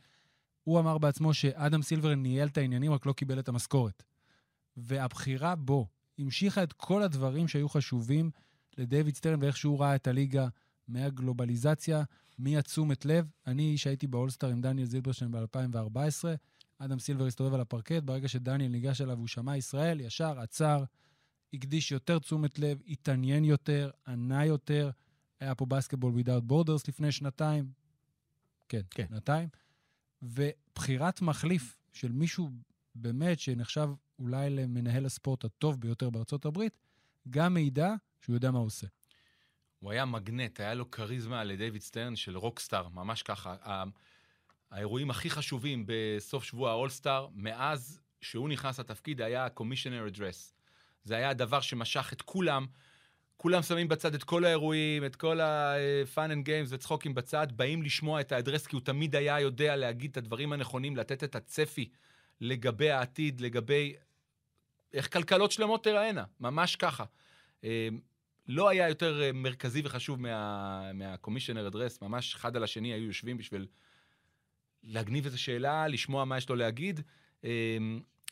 הוא 0.69 0.79
אמר 0.79 0.97
בעצמו 0.97 1.33
שאדם 1.33 1.81
סילבר 1.81 2.15
ניהל 2.15 2.47
את 2.47 2.57
העניינים, 2.57 2.91
רק 2.91 3.05
לא 3.05 3.13
קיבל 3.13 3.39
את 3.39 3.49
המשכורת. 3.49 4.03
והבחירה 4.77 5.55
בו 5.55 5.87
המשיכה 6.17 6.63
את 6.63 6.73
כל 6.73 7.03
הדברים 7.03 7.47
שהיו 7.47 7.69
חשובים 7.69 8.31
לדיוויד 8.77 9.15
סטרן 9.15 9.43
ואיך 9.43 9.57
שהוא 9.57 9.79
ראה 9.79 9.95
את 9.95 10.07
הליגה 10.07 10.47
מהגלובליזציה, 10.87 12.03
מהתשומת 12.37 13.05
לב. 13.05 13.31
אני, 13.47 13.77
שהייתי 13.77 14.07
באולסטאר 14.07 14.49
עם 14.49 14.61
דניאל 14.61 14.87
זילברשטיין 14.87 15.31
ב-2014, 15.31 16.25
אדם 16.77 16.99
סילבר 16.99 17.25
הסתובב 17.25 17.53
על 17.53 17.61
הפרקט, 17.61 18.03
ברגע 18.03 18.27
שדניאל 18.27 18.71
ניגש 18.71 19.01
אליו 19.01 19.15
והוא 19.15 19.27
שמע 19.27 19.57
ישראל, 19.57 20.01
ישר 20.01 20.39
עצר, 20.39 20.83
הקדיש 21.53 21.91
יותר 21.91 22.19
תשומת 22.19 22.59
לב, 22.59 22.81
התעניין 22.87 23.45
יותר, 23.45 23.89
ענה 24.07 24.45
יותר. 24.45 24.89
היה 25.39 25.55
פה 25.55 25.65
בסקטבול 25.65 26.13
without 26.19 26.51
borders 26.51 26.83
לפני 26.87 27.11
שנתיים. 27.11 27.71
כן, 28.69 28.81
כן. 28.89 29.05
שנתיים. 29.09 29.49
ובחירת 30.21 31.21
מחליף 31.21 31.77
של 31.93 32.11
מישהו 32.11 32.49
באמת 32.95 33.39
שנחשב 33.39 33.89
אולי 34.19 34.49
למנהל 34.49 35.05
הספורט 35.05 35.45
הטוב 35.45 35.81
ביותר 35.81 36.09
בארצות 36.09 36.45
הברית, 36.45 36.73
גם 37.29 37.53
מעידה 37.53 37.95
שהוא 38.21 38.35
יודע 38.35 38.51
מה 38.51 38.59
הוא 38.59 38.65
עושה. 38.65 38.87
הוא 39.79 39.91
היה 39.91 40.05
מגנט, 40.05 40.59
היה 40.59 40.73
לו 40.73 40.91
כריזמה 40.91 41.43
לדיוויד 41.43 41.81
סטרן 41.81 42.15
של 42.15 42.37
רוקסטאר, 42.37 42.89
ממש 42.89 43.23
ככה. 43.23 43.55
האירועים 44.71 45.09
הכי 45.09 45.29
חשובים 45.29 45.83
בסוף 45.87 46.43
שבוע 46.43 46.71
האולסטאר, 46.71 47.27
מאז 47.33 48.01
שהוא 48.21 48.49
נכנס 48.49 48.79
לתפקיד, 48.79 49.21
היה 49.21 49.45
ה-Commissioner 49.45 50.15
Address. 50.15 50.53
זה 51.03 51.15
היה 51.15 51.29
הדבר 51.29 51.61
שמשך 51.61 52.13
את 52.13 52.21
כולם. 52.21 52.65
כולם 53.41 53.61
שמים 53.61 53.87
בצד 53.87 54.13
את 54.13 54.23
כל 54.23 54.45
האירועים, 54.45 55.05
את 55.05 55.15
כל 55.15 55.39
ה-fun 55.41 56.29
and 56.29 56.47
games 56.47 56.67
וצחוקים 56.69 57.13
בצד, 57.13 57.47
באים 57.55 57.83
לשמוע 57.83 58.21
את 58.21 58.31
ה-address, 58.31 58.67
כי 58.67 58.75
הוא 58.75 58.81
תמיד 58.85 59.15
היה 59.15 59.39
יודע 59.39 59.75
להגיד 59.75 60.11
את 60.11 60.17
הדברים 60.17 60.53
הנכונים, 60.53 60.97
לתת 60.97 61.23
את 61.23 61.35
הצפי 61.35 61.89
לגבי 62.41 62.89
העתיד, 62.89 63.41
לגבי 63.41 63.95
איך 64.93 65.13
כלכלות 65.13 65.51
שלמות 65.51 65.83
תיראנה, 65.83 66.23
ממש 66.39 66.75
ככה. 66.75 67.03
אה, 67.63 67.87
לא 68.47 68.69
היה 68.69 68.89
יותר 68.89 69.21
אה, 69.21 69.31
מרכזי 69.31 69.81
וחשוב 69.85 70.21
מה- 70.21 70.93
מה-Commissioner 70.93 71.67
אדרס, 71.67 72.01
ממש 72.01 72.35
אחד 72.35 72.55
על 72.55 72.63
השני 72.63 72.93
היו 72.93 73.03
יושבים 73.05 73.37
בשביל 73.37 73.67
להגניב 74.83 75.25
איזו 75.25 75.41
שאלה, 75.41 75.87
לשמוע 75.87 76.25
מה 76.25 76.37
יש 76.37 76.49
לו 76.49 76.55
להגיד. 76.55 77.01
אה, 77.43 77.77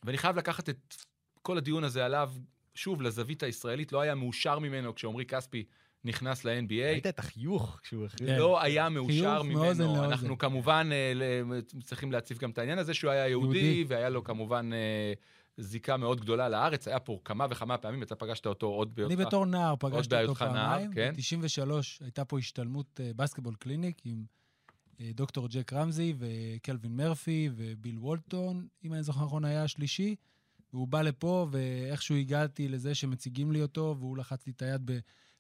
ואני 0.04 0.17
חייב 0.17 0.38
לקחת 0.38 0.70
את 0.70 0.96
כל 1.41 1.58
הדיון 1.58 1.84
הזה 1.84 2.06
עליו, 2.06 2.32
שוב, 2.78 3.02
לזווית 3.02 3.44
הישראלית, 3.44 3.92
לא 3.92 4.02
היה 4.02 4.16
מאושר 4.16 4.60
ממנו 4.60 4.96
כשעמרי 4.96 5.26
כספי 5.26 5.63
נכנס 6.06 6.46
ל-NBA. 6.46 6.74
ראית 6.74 7.08
את 7.08 7.20
החיוך 7.20 7.80
כשהוא 7.84 8.06
הכריז? 8.06 8.30
כן. 8.30 8.38
לא 8.38 8.62
היה 8.63 8.90
מאושר 8.90 9.44
ממנו. 9.44 9.63
לאוזן. 9.66 10.04
אנחנו 10.04 10.38
כמובן 10.38 10.90
אה, 10.92 11.12
ל- 11.16 11.62
צריכים 11.84 12.12
להציף 12.12 12.38
גם 12.38 12.50
את 12.50 12.58
העניין 12.58 12.80
הזה 12.80 12.94
שהוא 12.94 13.12
היה 13.12 13.28
יהודי. 13.28 13.86
והיה 13.88 14.10
לו 14.10 14.24
כמובן 14.24 14.70
אה, 14.74 15.13
זיקה 15.58 15.98
מאוד 15.98 16.22
גדולה 16.22 16.50
לארץ. 16.50 16.88
היה 16.88 17.00
פה 17.00 17.20
כמה 17.26 17.48
וכמה 17.50 17.78
פעמים, 17.78 18.04
אתה 18.04 18.16
פגשת 18.16 18.46
אותו 18.46 18.68
עוד 18.68 18.88
אני 19.00 19.06
בהיותך. 19.08 19.28
בתור 19.28 19.46
נער 19.46 19.76
פגשתי 19.80 20.22
אותו 20.22 20.36
פעמיים. 20.36 20.94
כן. 20.94 21.13
ב-93 21.16 21.72
הייתה 22.02 22.26
פה 22.26 22.40
השתלמות 22.40 23.00
אה, 23.04 23.12
בסקטבול 23.16 23.56
קליניק 23.56 24.02
עם 24.06 24.24
אה, 25.02 25.10
דוקטור 25.13 25.48
ג'ק 25.48 25.74
רמזי 25.74 26.13
וקלווין 26.18 26.96
מרפי 26.98 27.50
וביל 27.56 27.98
וולטון, 28.00 28.68
אם 28.84 28.94
אני 28.94 29.04
זוכר 29.04 29.26
נכון, 29.26 29.46
היה 29.46 29.63
השלישי. 29.63 30.16
והוא 30.74 30.88
בא 30.88 31.02
לפה, 31.02 31.48
ואיכשהו 31.52 32.16
הגעתי 32.16 32.68
לזה 32.68 32.96
שמציגים 32.96 33.52
לי 33.52 33.62
אותו, 33.62 33.96
והוא 34.00 34.18
לחץ 34.18 34.48
לי 34.48 34.54
את 34.56 34.62
היד 34.62 34.92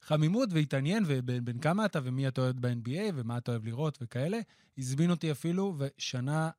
בחמימות 0.01 0.49
והתעניין, 0.51 1.03
בין 1.43 1.59
כמה 1.59 1.85
אתה 1.85 1.99
ומי 2.03 2.27
אתה 2.27 2.41
אוהב 2.41 2.55
ב-NBA, 2.59 3.11
ומה 3.15 3.37
אתה 3.37 3.51
אוהב 3.51 3.65
לראות 3.65 3.97
וכאלה. 4.01 4.39
הזמין 4.77 5.11
אותי 5.11 5.31
אפילו, 5.31 5.75
ושנה 5.77 6.49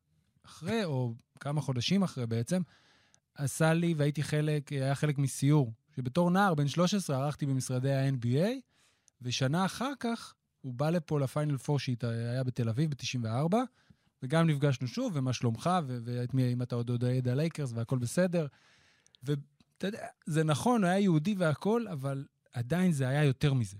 אחרי, 0.46 0.84
או 0.84 1.14
כמה 1.40 1.60
חודשים 1.60 2.02
אחרי 2.02 2.26
בעצם, 2.26 2.62
עשה 3.34 3.74
לי, 3.74 3.94
והייתי 3.96 4.22
חלק, 4.22 4.72
היה 4.72 4.94
חלק 4.94 5.18
מסיור, 5.18 5.72
שבתור 5.96 6.30
נער, 6.30 6.54
בן 6.54 6.68
13, 6.68 7.24
ערכתי 7.24 7.46
במשרדי 7.46 7.92
ה-NBA, 7.92 8.48
ושנה 9.22 9.64
אחר 9.64 9.92
כך 10.00 10.34
הוא 10.60 10.74
בא 10.74 10.90
לפה 10.90 11.20
לפיינל 11.20 11.56
פור 11.56 11.78
שהיה 11.78 12.44
בתל 12.44 12.68
אביב 12.68 12.90
ב-94, 12.90 13.56
וגם 14.22 14.46
נפגשנו 14.46 14.86
שוב, 14.88 15.12
ומה 15.16 15.32
שלומך, 15.32 15.70
ואת 15.86 16.34
מי, 16.34 16.52
אם 16.52 16.62
אתה 16.62 16.74
עוד 16.76 17.02
אוהד 17.04 17.28
הלייקרס 17.28 17.72
והכל 17.74 17.98
בסדר. 17.98 18.46
ואתה 19.22 19.86
יודע, 19.86 20.06
זה 20.26 20.44
נכון, 20.44 20.84
היה 20.84 20.98
יהודי 20.98 21.34
והכל, 21.38 21.88
אבל 21.88 22.24
עדיין 22.52 22.92
זה 22.92 23.08
היה 23.08 23.24
יותר 23.24 23.54
מזה. 23.54 23.76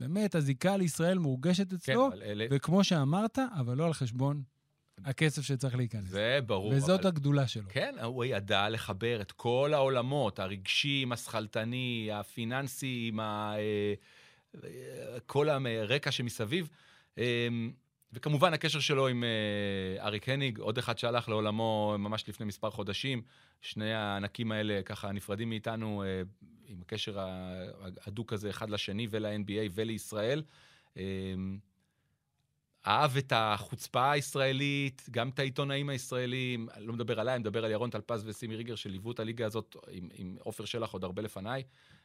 באמת, 0.00 0.34
הזיקה 0.34 0.76
לישראל 0.76 1.18
מורגשת 1.18 1.70
כן, 1.70 1.76
אצלו, 1.76 2.08
אבל 2.08 2.22
אלה... 2.22 2.46
וכמו 2.50 2.84
שאמרת, 2.84 3.38
אבל 3.58 3.76
לא 3.76 3.86
על 3.86 3.92
חשבון 3.92 4.42
הכסף 5.04 5.42
שצריך 5.42 5.74
להיכנס. 5.76 6.04
זה 6.04 6.38
ברור. 6.46 6.72
וזאת 6.76 7.00
אבל- 7.00 7.08
הגדולה 7.08 7.46
שלו. 7.48 7.68
כן, 7.68 7.94
הוא 8.02 8.24
ידע 8.24 8.68
לחבר 8.68 9.20
את 9.20 9.32
כל 9.32 9.70
העולמות, 9.74 10.38
הרגשי 10.38 11.00
עם 11.02 11.12
השכלתני, 11.12 12.10
הפיננסי 12.12 13.04
עם 13.08 13.20
ה... 13.20 13.54
אה, 13.58 13.94
אה, 14.64 15.20
כל 15.26 15.48
הרקע 15.48 16.10
שמסביב. 16.10 16.68
וכמובן 18.12 18.54
הקשר 18.54 18.80
שלו 18.80 19.08
עם 19.08 19.24
אה, 19.24 20.06
אריק 20.06 20.28
הניג, 20.28 20.58
עוד 20.58 20.78
אחד 20.78 20.98
שהלך 20.98 21.28
לעולמו 21.28 21.94
ממש 21.98 22.28
לפני 22.28 22.46
מספר 22.46 22.70
חודשים. 22.70 23.22
שני 23.60 23.94
הענקים 23.94 24.52
האלה 24.52 24.80
ככה 24.84 25.12
נפרדים 25.12 25.48
מאיתנו 25.48 26.02
אה, 26.02 26.22
עם 26.66 26.80
הקשר 26.82 27.18
ההדוק 27.18 28.32
הזה 28.32 28.50
אחד 28.50 28.70
לשני 28.70 29.06
ול-NBA 29.10 29.70
ולישראל. 29.74 30.42
אה, 30.96 31.02
אהב 32.86 33.16
את 33.16 33.32
החוצפה 33.36 34.10
הישראלית, 34.10 35.06
גם 35.10 35.28
את 35.28 35.38
העיתונאים 35.38 35.88
הישראלים, 35.88 36.68
לא 36.78 36.92
מדבר 36.92 37.20
עליי, 37.20 37.34
אני 37.34 37.40
מדבר 37.40 37.64
על 37.64 37.70
ירון 37.70 37.90
טלפז 37.90 38.24
וסימי 38.26 38.56
ריגר 38.56 38.74
שליוו 38.74 39.12
את 39.12 39.20
הליגה 39.20 39.46
הזאת 39.46 39.76
עם, 39.90 40.08
עם 40.14 40.36
עופר 40.40 40.64
שלח 40.64 40.90
עוד 40.90 41.04
הרבה 41.04 41.22
לפניי, 41.22 41.62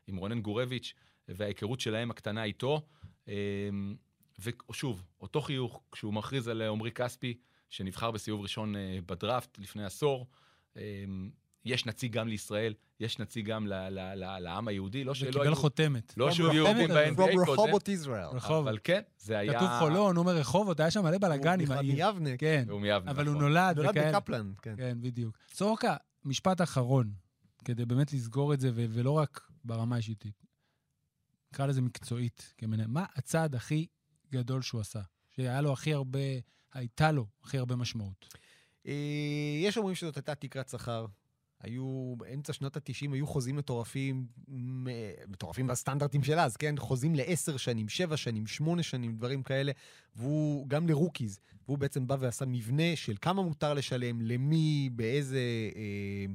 עם 0.08 0.16
רונן 0.16 0.42
גורביץ', 0.42 0.94
וההיכרות 1.28 1.80
שלהם 1.80 2.12
הקטנה 2.12 2.44
איתו. 2.44 2.82
אמ, 3.28 3.96
ושוב, 4.40 5.04
אותו 5.22 5.42
חיוך, 5.42 5.82
כשהוא 5.92 6.14
מכריז 6.14 6.48
על 6.48 6.62
עמרי 6.62 6.92
כספי, 6.92 7.38
שנבחר 7.70 8.12
בסיבוב 8.12 8.42
ראשון 8.42 8.76
אה, 8.76 8.98
בדראפט 9.06 9.60
לפני 9.60 9.86
עשור, 9.86 10.28
אמ, 10.78 11.30
יש 11.66 11.86
נציג 11.86 12.12
גם 12.12 12.28
לישראל, 12.28 12.74
יש 13.00 13.20
נציג 13.20 13.46
גם 13.46 13.68
ל- 13.68 13.74
ל- 13.90 14.14
ל- 14.24 14.40
לעם 14.40 14.68
היהודי, 14.68 15.04
לא 15.04 15.14
שלא 15.14 15.30
וקיבל 15.30 15.46
היו... 15.46 15.56
חותמת. 15.56 16.14
לא 16.18 16.32
שהיו 16.32 16.54
יהודים 16.54 16.92
רחובות, 16.92 17.18
ב-NBA 17.18 17.36
קודם, 17.36 17.40
רחובות 17.40 17.88
ישראל. 17.88 18.26
רחובות. 18.26 18.68
אבל 18.68 18.80
כן, 18.84 19.02
זה 19.18 19.38
היה... 19.38 19.54
כתוב 19.54 19.70
חולון, 19.80 20.16
הוא 20.16 20.24
אומר 20.24 20.36
רחובות, 20.36 20.80
היה 20.80 20.92
שם 20.92 21.04
מלא 21.04 21.18
בלאגן 21.18 21.60
עם 21.60 21.68
הוא 21.68 21.76
העיר. 21.76 21.94
בכלל 21.96 22.14
מיבנה. 22.14 22.38
כן, 22.38 22.66
הוא 22.70 22.82
מיבנה, 22.82 23.12
אבל 23.12 23.26
הוא 23.28 23.36
נכון. 23.36 23.48
נולד 23.48 23.76
נולד 23.78 23.90
וכאלה. 23.90 24.20
בקפלן, 24.20 24.54
כן. 24.62 24.74
כן, 24.78 24.98
בדיוק. 25.02 25.38
סורוקה, 25.54 25.96
משפט 26.26 26.62
אחרון, 26.62 27.12
כדי 27.66 27.86
באמת 27.86 28.14
לסגור 28.14 28.54
את 28.54 28.60
זה, 28.60 28.72
ולא 28.74 29.12
רק 29.12 29.48
ברמה 29.64 29.96
האישית. 29.96 30.26
נקרא 31.54 31.66
לזה 31.66 31.82
מקצועית. 31.82 32.54
מה 32.88 33.06
הצעד 33.16 33.56
הכי 33.56 33.88
גדול 34.34 34.62
שהוא 34.62 34.82
עשה? 34.82 35.02
שהיה 35.30 35.62
לו 35.62 35.74
הכי 35.74 35.94
הרבה, 35.94 36.20
הייתה 36.74 37.12
לו 37.12 37.26
הכי 37.44 37.58
הרבה 37.58 37.76
משמעות. 37.76 38.38
אה, 38.88 39.60
יש 39.62 39.78
אומרים 39.78 39.96
שזאת 39.96 40.16
הייתה 40.18 40.36
תקרת 40.36 40.70
שכר. 40.70 41.06
היו, 41.64 42.16
באמצע 42.18 42.54
שנות 42.54 42.78
ה-90 42.78 43.14
היו 43.14 43.28
חוזים 43.28 43.56
מטורפים, 43.56 44.28
מטורפים 45.28 45.68
בסטנדרטים 45.68 46.24
של 46.24 46.40
אז, 46.40 46.58
כן? 46.58 46.76
חוזים 46.78 47.16
לעשר 47.16 47.58
שנים, 47.58 47.90
שבע 47.90 48.18
שנים, 48.18 48.48
שמונה 48.48 48.84
שנים, 48.84 49.16
דברים 49.16 49.44
כאלה. 49.44 49.72
והוא, 50.16 50.68
גם 50.68 50.88
לרוקיז, 50.88 51.40
והוא 51.66 51.78
בעצם 51.78 52.08
בא 52.08 52.16
ועשה 52.20 52.46
מבנה 52.46 52.96
של 52.96 53.16
כמה 53.22 53.42
מותר 53.42 53.74
לשלם, 53.74 54.22
למי, 54.22 54.90
באיזה... 54.96 55.40
אה, 55.76 56.26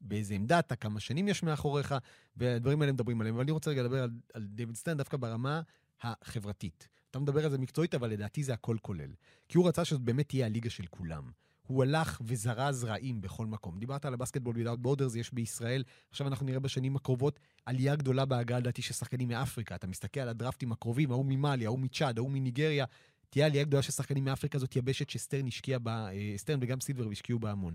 באיזה 0.00 0.34
עמדה 0.34 0.58
אתה, 0.58 0.76
כמה 0.76 1.00
שנים 1.00 1.28
יש 1.28 1.42
מאחוריך, 1.42 1.94
והדברים 2.36 2.82
האלה 2.82 2.92
מדברים 2.92 3.20
עליהם. 3.20 3.34
אבל 3.34 3.42
אני 3.42 3.52
רוצה 3.52 3.70
רגע 3.70 3.82
לדבר 3.82 4.02
על, 4.02 4.10
על 4.34 4.46
דיוויד 4.46 4.76
סטרן 4.76 4.96
דווקא 4.96 5.16
ברמה 5.16 5.60
החברתית. 6.02 6.88
אתה 7.10 7.18
מדבר 7.18 7.44
על 7.44 7.50
זה 7.50 7.58
מקצועית, 7.58 7.94
אבל 7.94 8.10
לדעתי 8.10 8.42
זה 8.42 8.52
הכל 8.52 8.76
כולל. 8.82 9.10
כי 9.48 9.58
הוא 9.58 9.68
רצה 9.68 9.84
שזאת 9.84 10.00
באמת 10.00 10.28
תהיה 10.28 10.46
הליגה 10.46 10.70
של 10.70 10.86
כולם. 10.90 11.30
הוא 11.70 11.82
הלך 11.82 12.20
וזרע 12.24 12.72
זרעים 12.72 13.20
בכל 13.20 13.46
מקום. 13.46 13.78
דיברת 13.78 14.04
על 14.04 14.14
ה 14.14 14.18
basketball 14.18 14.56
without 14.56 14.86
borders, 14.86 15.18
יש 15.18 15.34
בישראל. 15.34 15.84
עכשיו 16.10 16.26
אנחנו 16.26 16.46
נראה 16.46 16.60
בשנים 16.60 16.96
הקרובות 16.96 17.40
עלייה 17.66 17.96
גדולה 17.96 18.24
בהגעה, 18.24 18.58
לדעתי, 18.58 18.82
של 18.82 18.94
שחקנים 18.94 19.28
מאפריקה. 19.28 19.74
אתה 19.74 19.86
מסתכל 19.86 20.20
על 20.20 20.28
הדרפטים 20.28 20.72
הקרובים, 20.72 21.10
ההוא 21.10 21.26
ממאלי, 21.28 21.66
ההוא 21.66 21.78
מצ'אד, 21.78 22.18
ההוא 22.18 22.30
מניגריה. 22.30 22.84
תהיה 23.30 23.46
עלייה 23.46 23.64
גדולה 23.64 23.82
של 23.82 23.92
שחקנים 23.92 24.24
מאפריקה, 24.24 24.58
זאת 24.58 24.76
יבשת 24.76 25.10
שסטרן 25.10 25.46
השקיע 25.46 25.78
בה, 25.78 26.08
אה, 26.12 26.34
סטרן 26.36 26.58
וגם 26.62 26.80
סילבר 26.80 27.10
השקיעו 27.10 27.38
בה 27.38 27.50
המון. 27.50 27.74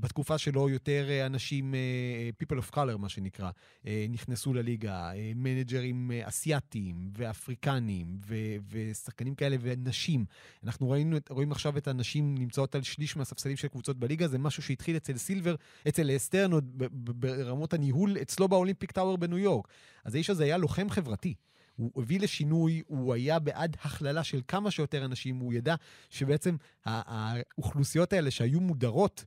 בתקופה 0.00 0.38
שלו 0.38 0.68
יותר 0.68 1.06
אה, 1.10 1.26
אנשים, 1.26 1.74
אה, 1.74 2.30
people 2.42 2.58
of 2.58 2.74
color, 2.74 2.96
מה 2.98 3.08
שנקרא, 3.08 3.50
אה, 3.86 4.06
נכנסו 4.08 4.54
לליגה, 4.54 5.12
אה, 5.12 5.32
מנג'רים 5.34 6.10
אה, 6.10 6.28
אסיאתיים 6.28 7.10
ואפריקנים 7.16 8.18
ו- 8.26 8.56
ושחקנים 8.70 9.34
כאלה 9.34 9.56
ונשים. 9.60 10.24
אנחנו 10.64 10.90
ראינו, 10.90 11.16
רואים 11.30 11.52
עכשיו 11.52 11.78
את 11.78 11.88
הנשים 11.88 12.34
נמצאות 12.38 12.74
על 12.74 12.82
שליש 12.82 13.16
מהספסלים 13.16 13.56
של 13.56 13.68
קבוצות 13.68 13.98
בליגה, 13.98 14.28
זה 14.28 14.38
משהו 14.38 14.62
שהתחיל 14.62 14.96
אצל 14.96 15.16
סילבר, 15.16 15.54
אצל 15.88 16.18
סטרן 16.18 16.52
עוד 16.52 16.82
ברמות 16.94 17.72
הניהול 17.72 18.16
אצלו 18.22 18.48
ב 18.48 18.53
Olympic 18.53 18.92
Tower 18.92 19.18
בניו 19.18 19.38
יורק. 19.38 19.68
אז 20.04 20.14
האיש 20.14 20.30
הזה 20.30 20.44
היה 20.44 20.56
לוחם 20.56 20.90
חברתי. 20.90 21.34
הוא 21.76 22.02
הביא 22.02 22.20
לשינוי, 22.20 22.82
הוא 22.86 23.14
היה 23.14 23.38
בעד 23.38 23.76
הכללה 23.82 24.24
של 24.24 24.40
כמה 24.48 24.70
שיותר 24.70 25.04
אנשים, 25.04 25.36
הוא 25.36 25.52
ידע 25.52 25.74
שבעצם 26.10 26.56
האוכלוסיות 26.84 28.12
האלה 28.12 28.30
שהיו 28.30 28.60
מודרות, 28.60 29.24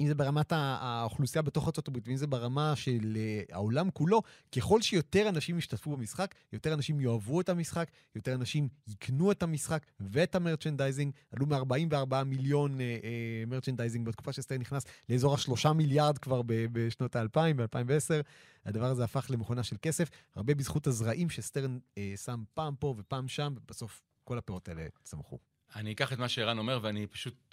אם 0.00 0.06
זה 0.06 0.14
ברמת 0.14 0.52
האוכלוסייה 0.52 1.42
בתוך 1.42 1.66
ארצות 1.66 1.88
הברית, 1.88 2.08
ואם 2.08 2.16
זה 2.16 2.26
ברמה 2.26 2.76
של 2.76 3.16
אה, 3.16 3.42
העולם 3.52 3.90
כולו, 3.90 4.22
ככל 4.56 4.82
שיותר 4.82 5.28
אנשים 5.28 5.58
ישתתפו 5.58 5.96
במשחק, 5.96 6.34
יותר 6.52 6.74
אנשים 6.74 7.00
יאהבו 7.00 7.40
את 7.40 7.48
המשחק, 7.48 7.90
יותר 8.14 8.34
אנשים 8.34 8.68
יקנו 8.88 9.32
את 9.32 9.42
המשחק 9.42 9.86
ואת 10.00 10.34
ה 10.34 10.39
merchandising. 10.39 11.12
עלו 11.32 11.46
מ-44 11.46 12.24
מיליון 12.24 12.80
אה, 12.80 12.84
אה, 12.84 13.44
merchandising 13.46 14.06
בתקופה 14.06 14.32
שסטרן 14.32 14.60
נכנס 14.60 14.84
לאזור 15.08 15.34
השלושה 15.34 15.72
מיליארד 15.72 16.18
כבר 16.18 16.42
בשנות 16.46 17.16
ה-2000, 17.16 17.54
ב-2010. 17.56 18.22
הדבר 18.66 18.86
הזה 18.86 19.04
הפך 19.04 19.26
למכונה 19.30 19.62
של 19.62 19.76
כסף, 19.82 20.10
הרבה 20.34 20.54
בזכות 20.54 20.86
הזרעים 20.86 21.30
שסטרן 21.30 21.78
אה, 21.98 22.14
שם 22.24 22.42
פעם 22.54 22.74
פה 22.78 22.94
ופעם 22.98 23.28
שם, 23.28 23.54
ובסוף 23.56 24.02
כל 24.24 24.38
הפירות 24.38 24.68
האלה 24.68 24.86
צמחו. 25.04 25.38
אני 25.76 25.92
אקח 25.92 26.12
את 26.12 26.18
מה 26.18 26.28
שערן 26.28 26.58
אומר 26.58 26.78
ואני 26.82 27.06
פשוט 27.06 27.45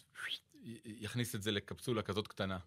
יכניס 0.85 1.35
את 1.35 1.43
זה 1.43 1.51
לקפסולה 1.51 2.01
כזאת 2.01 2.27
קטנה. 2.27 2.57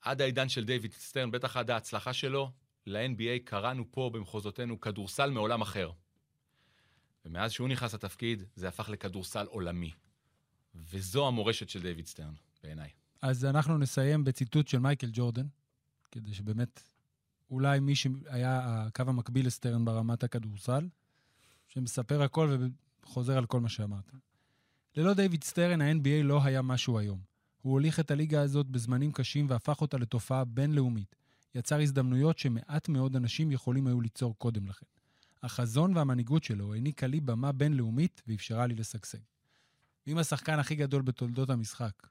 עד 0.00 0.20
העידן 0.20 0.48
של 0.48 0.64
דיוויד 0.64 0.92
סטרן, 0.92 1.30
בטח 1.30 1.56
עד 1.56 1.70
ההצלחה 1.70 2.12
שלו, 2.12 2.52
ל-NBA 2.86 3.44
קראנו 3.44 3.84
פה 3.92 4.10
במחוזותינו 4.14 4.80
כדורסל 4.80 5.30
מעולם 5.30 5.60
אחר. 5.60 5.90
ומאז 7.24 7.52
שהוא 7.52 7.68
נכנס 7.68 7.94
לתפקיד, 7.94 8.42
זה 8.56 8.68
הפך 8.68 8.88
לכדורסל 8.88 9.46
עולמי. 9.46 9.92
וזו 10.74 11.28
המורשת 11.28 11.68
של 11.68 11.82
דיוויד 11.82 12.06
סטרן, 12.06 12.34
בעיניי. 12.62 12.90
אז 13.22 13.44
אנחנו 13.44 13.78
נסיים 13.78 14.24
בציטוט 14.24 14.68
של 14.68 14.78
מייקל 14.78 15.10
ג'ורדן, 15.12 15.46
כדי 16.10 16.34
שבאמת, 16.34 16.82
אולי 17.50 17.80
מי 17.80 17.96
שהיה 17.96 18.60
הקו 18.64 19.02
המקביל 19.06 19.46
לסטרן 19.46 19.84
ברמת 19.84 20.24
הכדורסל, 20.24 20.88
שמספר 21.68 22.22
הכל 22.22 22.56
וחוזר 23.02 23.38
על 23.38 23.46
כל 23.46 23.60
מה 23.60 23.68
שאמרת. 23.68 24.12
ללא 24.96 25.14
דיוויד 25.14 25.44
סטרן, 25.44 25.80
ה-NBA 25.80 26.22
לא 26.22 26.44
היה 26.44 26.62
משהו 26.62 26.98
היום. 26.98 27.20
הוא 27.62 27.72
הוליך 27.72 28.00
את 28.00 28.10
הליגה 28.10 28.42
הזאת 28.42 28.66
בזמנים 28.66 29.12
קשים 29.12 29.46
והפך 29.50 29.80
אותה 29.80 29.98
לתופעה 29.98 30.44
בינלאומית. 30.44 31.16
יצר 31.54 31.80
הזדמנויות 31.80 32.38
שמעט 32.38 32.88
מאוד 32.88 33.16
אנשים 33.16 33.50
יכולים 33.50 33.86
היו 33.86 34.00
ליצור 34.00 34.38
קודם 34.38 34.66
לכן. 34.66 34.86
החזון 35.42 35.96
והמנהיגות 35.96 36.44
שלו 36.44 36.74
העניקה 36.74 37.06
לי 37.06 37.20
במה 37.20 37.52
בינלאומית 37.52 38.22
ואפשרה 38.26 38.66
לי 38.66 38.74
לשגשג. 38.74 39.18
ואם 40.06 40.18
השחקן 40.18 40.58
הכי 40.58 40.74
גדול 40.74 41.02
בתולדות 41.02 41.50
המשחק, 41.50 42.06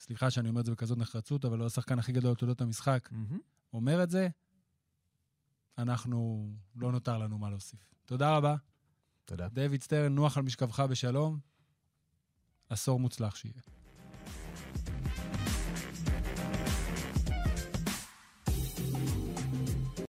סליחה 0.00 0.30
שאני 0.30 0.48
אומר 0.48 0.60
את 0.60 0.66
זה 0.66 0.72
בכזאת 0.72 0.98
נחרצות, 0.98 1.44
אבל 1.44 1.58
לא 1.58 1.66
השחקן 1.66 1.98
הכי 1.98 2.12
גדול 2.12 2.34
בתולדות 2.34 2.60
המשחק, 2.60 3.08
אומר 3.72 4.02
את 4.02 4.10
זה, 4.10 4.28
אנחנו, 5.78 6.50
לא 6.76 6.92
נותר 6.92 7.18
לנו 7.18 7.38
מה 7.38 7.50
להוסיף. 7.50 7.80
תודה 8.04 8.36
רבה. 8.36 8.56
תודה. 9.24 9.48
דיוויד 9.48 9.82
סטרן, 9.82 10.14
נוח 10.14 10.38
על 10.38 10.44
משכבך 10.44 10.80
בשלום. 10.80 11.38
עשור 12.70 13.00
מוצלח 13.00 13.36
שיהיה. 13.36 13.77